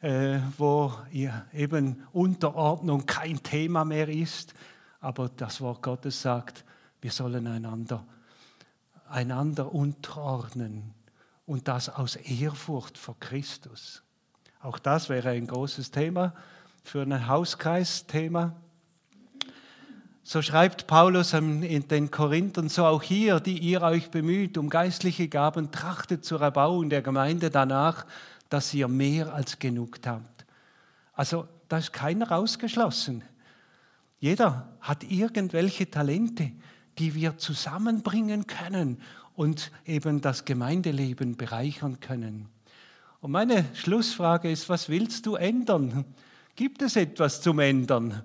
äh, 0.00 0.38
wo 0.58 0.92
eben 1.52 2.04
Unterordnung 2.12 3.06
kein 3.06 3.42
Thema 3.42 3.84
mehr 3.84 4.08
ist? 4.08 4.54
aber 5.02 5.28
das 5.36 5.60
Wort 5.60 5.82
Gottes 5.82 6.22
sagt, 6.22 6.64
wir 7.00 7.10
sollen 7.10 7.46
einander, 7.46 8.06
einander 9.12 9.74
unterordnen 9.74 10.94
und 11.46 11.68
das 11.68 11.88
aus 11.88 12.16
Ehrfurcht 12.16 12.98
vor 12.98 13.16
Christus. 13.20 14.02
Auch 14.60 14.78
das 14.78 15.08
wäre 15.08 15.30
ein 15.30 15.46
großes 15.46 15.90
Thema 15.90 16.34
für 16.82 17.02
ein 17.02 17.26
Hauskreisthema. 17.26 18.54
So 20.24 20.40
schreibt 20.40 20.86
Paulus 20.86 21.32
in 21.32 21.88
den 21.88 22.10
Korinthern, 22.10 22.68
so 22.68 22.84
auch 22.84 23.02
hier, 23.02 23.40
die 23.40 23.58
ihr 23.58 23.82
euch 23.82 24.10
bemüht 24.10 24.56
um 24.56 24.68
geistliche 24.68 25.28
Gaben, 25.28 25.72
trachtet 25.72 26.24
zur 26.24 26.40
Erbauung 26.40 26.90
der 26.90 27.02
Gemeinde 27.02 27.50
danach, 27.50 28.06
dass 28.48 28.72
ihr 28.72 28.86
mehr 28.86 29.34
als 29.34 29.58
genug 29.58 29.98
habt. 30.06 30.46
Also 31.12 31.48
da 31.68 31.78
ist 31.78 31.92
keiner 31.92 32.30
ausgeschlossen. 32.30 33.22
Jeder 34.20 34.68
hat 34.80 35.02
irgendwelche 35.02 35.90
Talente, 35.90 36.52
die 36.98 37.14
wir 37.14 37.38
zusammenbringen 37.38 38.46
können 38.46 39.00
und 39.34 39.70
eben 39.86 40.20
das 40.20 40.44
Gemeindeleben 40.44 41.36
bereichern 41.36 42.00
können. 42.00 42.48
Und 43.20 43.30
meine 43.30 43.64
Schlussfrage 43.74 44.50
ist, 44.50 44.68
was 44.68 44.88
willst 44.88 45.26
du 45.26 45.36
ändern? 45.36 46.04
Gibt 46.56 46.82
es 46.82 46.96
etwas 46.96 47.40
zum 47.40 47.60
Ändern? 47.60 48.22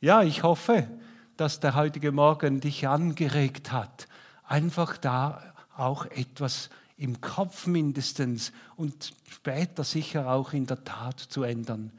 Ja, 0.00 0.22
ich 0.22 0.42
hoffe, 0.42 0.88
dass 1.36 1.60
der 1.60 1.74
heutige 1.74 2.12
Morgen 2.12 2.60
dich 2.60 2.88
angeregt 2.88 3.72
hat, 3.72 4.08
einfach 4.44 4.96
da 4.96 5.42
auch 5.76 6.06
etwas 6.06 6.70
im 6.96 7.20
Kopf 7.20 7.66
mindestens 7.66 8.52
und 8.76 9.12
später 9.30 9.84
sicher 9.84 10.30
auch 10.30 10.54
in 10.54 10.66
der 10.66 10.82
Tat 10.84 11.20
zu 11.20 11.42
ändern. 11.42 11.92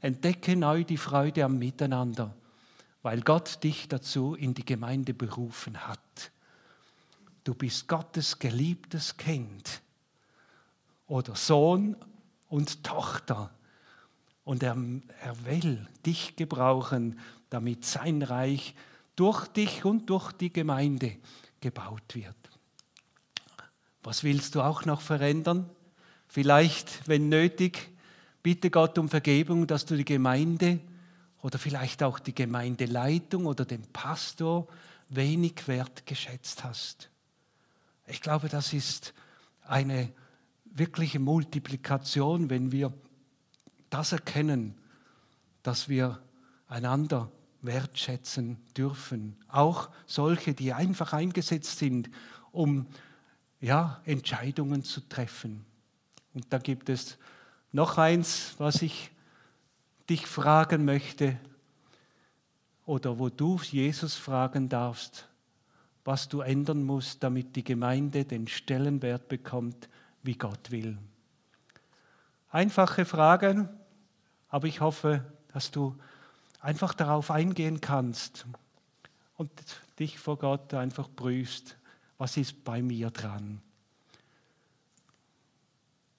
Entdecke 0.00 0.54
neu 0.54 0.84
die 0.84 0.98
Freude 0.98 1.44
am 1.44 1.58
Miteinander 1.58 2.32
weil 3.06 3.20
Gott 3.20 3.62
dich 3.62 3.86
dazu 3.86 4.34
in 4.34 4.52
die 4.52 4.64
Gemeinde 4.64 5.14
berufen 5.14 5.86
hat. 5.86 6.32
Du 7.44 7.54
bist 7.54 7.86
Gottes 7.86 8.40
geliebtes 8.40 9.16
Kind 9.16 9.80
oder 11.06 11.36
Sohn 11.36 11.94
und 12.48 12.82
Tochter. 12.82 13.54
Und 14.42 14.64
er, 14.64 14.76
er 15.22 15.44
will 15.44 15.86
dich 16.04 16.34
gebrauchen, 16.34 17.20
damit 17.48 17.84
sein 17.84 18.22
Reich 18.22 18.74
durch 19.14 19.46
dich 19.46 19.84
und 19.84 20.10
durch 20.10 20.32
die 20.32 20.52
Gemeinde 20.52 21.16
gebaut 21.60 22.16
wird. 22.16 22.34
Was 24.02 24.24
willst 24.24 24.56
du 24.56 24.62
auch 24.62 24.84
noch 24.84 25.00
verändern? 25.00 25.70
Vielleicht, 26.26 27.06
wenn 27.06 27.28
nötig, 27.28 27.88
bitte 28.42 28.68
Gott 28.68 28.98
um 28.98 29.08
Vergebung, 29.08 29.68
dass 29.68 29.86
du 29.86 29.96
die 29.96 30.04
Gemeinde 30.04 30.80
oder 31.42 31.58
vielleicht 31.58 32.02
auch 32.02 32.18
die 32.18 32.34
Gemeindeleitung 32.34 33.46
oder 33.46 33.64
den 33.64 33.82
Pastor 33.92 34.66
wenig 35.08 35.68
wertgeschätzt 35.68 36.64
hast. 36.64 37.10
Ich 38.06 38.20
glaube, 38.20 38.48
das 38.48 38.72
ist 38.72 39.14
eine 39.62 40.12
wirkliche 40.64 41.18
Multiplikation, 41.18 42.50
wenn 42.50 42.72
wir 42.72 42.92
das 43.90 44.12
erkennen, 44.12 44.74
dass 45.62 45.88
wir 45.88 46.20
einander 46.68 47.30
wertschätzen 47.62 48.58
dürfen. 48.76 49.36
Auch 49.48 49.88
solche, 50.06 50.54
die 50.54 50.72
einfach 50.72 51.12
eingesetzt 51.12 51.78
sind, 51.78 52.10
um 52.52 52.86
ja, 53.60 54.00
Entscheidungen 54.04 54.84
zu 54.84 55.00
treffen. 55.08 55.64
Und 56.34 56.46
da 56.50 56.58
gibt 56.58 56.88
es 56.88 57.18
noch 57.72 57.98
eins, 57.98 58.54
was 58.58 58.82
ich 58.82 59.10
dich 60.08 60.26
fragen 60.26 60.84
möchte 60.84 61.38
oder 62.84 63.18
wo 63.18 63.28
du 63.28 63.58
Jesus 63.58 64.14
fragen 64.14 64.68
darfst, 64.68 65.28
was 66.04 66.28
du 66.28 66.40
ändern 66.40 66.84
musst, 66.84 67.22
damit 67.22 67.56
die 67.56 67.64
Gemeinde 67.64 68.24
den 68.24 68.46
Stellenwert 68.46 69.28
bekommt, 69.28 69.88
wie 70.22 70.36
Gott 70.36 70.70
will. 70.70 70.96
Einfache 72.50 73.04
Fragen, 73.04 73.68
aber 74.48 74.68
ich 74.68 74.80
hoffe, 74.80 75.24
dass 75.52 75.72
du 75.72 75.96
einfach 76.60 76.94
darauf 76.94 77.30
eingehen 77.30 77.80
kannst 77.80 78.46
und 79.36 79.50
dich 79.98 80.18
vor 80.18 80.38
Gott 80.38 80.72
einfach 80.74 81.08
prüfst, 81.14 81.76
was 82.18 82.36
ist 82.36 82.64
bei 82.64 82.82
mir 82.82 83.10
dran. 83.10 83.60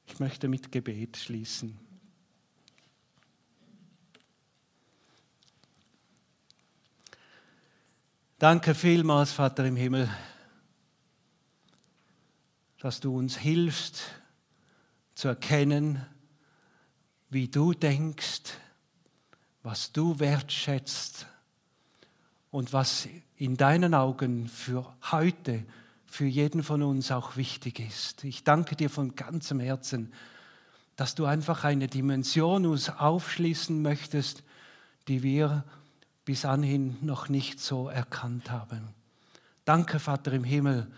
Ich 0.05 0.19
möchte 0.19 0.47
mit 0.47 0.71
Gebet 0.71 1.17
schließen. 1.17 1.86
Danke 8.39 8.75
vielmals, 8.75 9.31
Vater 9.31 9.65
im 9.65 9.75
Himmel, 9.75 10.07
dass 12.77 12.99
du 12.99 13.17
uns 13.17 13.35
hilfst 13.35 14.03
zu 15.15 15.27
erkennen, 15.27 16.05
wie 17.31 17.47
du 17.47 17.73
denkst, 17.73 18.43
was 19.63 19.91
du 19.91 20.19
wertschätzt 20.19 21.25
und 22.51 22.73
was 22.73 23.09
in 23.37 23.57
deinen 23.57 23.95
Augen 23.95 24.47
für 24.47 24.85
heute, 25.11 25.65
für 26.05 26.27
jeden 26.27 26.61
von 26.61 26.83
uns 26.83 27.09
auch 27.09 27.37
wichtig 27.37 27.79
ist. 27.79 28.23
Ich 28.23 28.43
danke 28.43 28.75
dir 28.75 28.91
von 28.91 29.15
ganzem 29.15 29.59
Herzen, 29.59 30.13
dass 30.95 31.15
du 31.15 31.25
einfach 31.25 31.63
eine 31.63 31.87
Dimension 31.87 32.67
uns 32.67 32.91
aufschließen 32.91 33.81
möchtest, 33.81 34.43
die 35.07 35.23
wir 35.23 35.63
bis 36.27 36.43
anhin 36.43 36.97
noch 36.99 37.29
nicht 37.29 37.61
so 37.61 37.87
erkannt 37.87 38.51
haben. 38.51 38.89
Danke, 39.63 39.97
Vater 39.97 40.33
im 40.33 40.43
Himmel, 40.43 40.91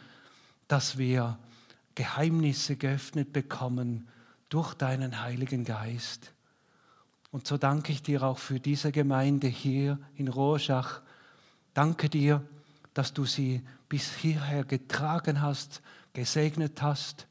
dass 0.68 0.98
wir 0.98 1.38
Geheimnisse 1.94 2.78
geöffnet 2.78 3.32
bekommen 3.32 4.08
durch 4.50 4.74
deinen 4.74 5.22
Heiligen 5.22 5.66
Geist. 5.66 6.34
Und 7.30 7.46
so 7.46 7.60
danke 7.60 7.92
ich 7.92 8.02
dir 8.02 8.24
auch 8.24 8.40
für 8.40 8.60
diese 8.60 8.92
Gemeinde 8.92 9.46
hier 9.46 10.00
in 10.16 10.30
Rorschach. 10.30 11.02
Danke 11.76 12.10
dir, 12.10 12.44
dass 12.96 13.14
du 13.14 13.26
sie 13.26 13.62
bis 13.88 14.12
hierher 14.16 14.64
getragen 14.64 15.44
hast, 15.44 15.84
gesegnet 16.14 16.82
hast, 16.82 17.28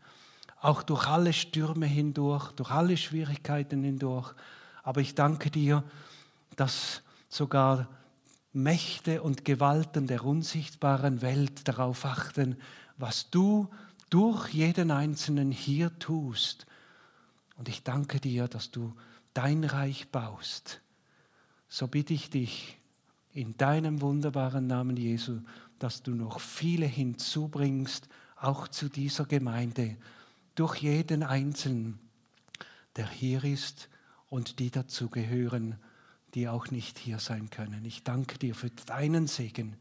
auch 0.60 0.84
durch 0.84 1.08
alle 1.08 1.32
Stürme 1.32 1.86
hindurch, 1.86 2.52
durch 2.52 2.70
alle 2.70 2.96
Schwierigkeiten 2.96 3.82
hindurch. 3.82 4.32
Aber 4.84 5.00
ich 5.00 5.16
danke 5.16 5.50
dir, 5.50 5.82
dass 6.54 7.02
sogar 7.28 7.88
Mächte 8.52 9.22
und 9.22 9.44
Gewalten 9.44 10.06
der 10.06 10.24
unsichtbaren 10.24 11.22
Welt 11.22 11.68
darauf 11.68 12.04
achten, 12.04 12.56
was 12.96 13.30
du 13.30 13.68
durch 14.10 14.48
jeden 14.48 14.90
Einzelnen 14.90 15.52
hier 15.52 15.96
tust. 15.98 16.66
Und 17.56 17.68
ich 17.68 17.82
danke 17.82 18.20
dir, 18.20 18.48
dass 18.48 18.70
du 18.70 18.94
dein 19.34 19.64
Reich 19.64 20.08
baust. 20.08 20.80
So 21.68 21.86
bitte 21.86 22.14
ich 22.14 22.30
dich 22.30 22.78
in 23.32 23.56
deinem 23.56 24.00
wunderbaren 24.00 24.66
Namen 24.66 24.96
Jesu, 24.96 25.40
dass 25.78 26.02
du 26.02 26.12
noch 26.12 26.40
viele 26.40 26.86
hinzubringst, 26.86 28.08
auch 28.36 28.68
zu 28.68 28.88
dieser 28.88 29.26
Gemeinde, 29.26 29.96
durch 30.54 30.76
jeden 30.76 31.22
Einzelnen, 31.22 31.98
der 32.96 33.08
hier 33.08 33.44
ist 33.44 33.88
und 34.28 34.58
die 34.58 34.70
dazugehören, 34.70 35.76
die 36.38 36.48
auch 36.48 36.70
nicht 36.70 37.00
hier 37.00 37.18
sein 37.18 37.50
können. 37.50 37.84
Ich 37.84 38.04
danke 38.04 38.38
dir 38.38 38.54
für 38.54 38.70
deinen 38.70 39.26
Segen, 39.26 39.74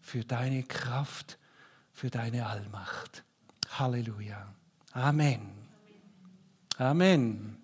für 0.00 0.24
deine 0.24 0.64
Kraft, 0.64 1.38
für 1.92 2.10
deine 2.10 2.44
Allmacht. 2.44 3.22
Halleluja. 3.78 4.52
Amen. 4.94 5.42
Amen. 6.76 7.56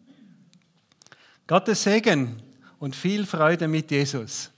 Gottes 1.49 1.82
Segen 1.82 2.41
und 2.78 2.95
viel 2.95 3.26
Freude 3.26 3.66
mit 3.66 3.91
Jesus. 3.91 4.53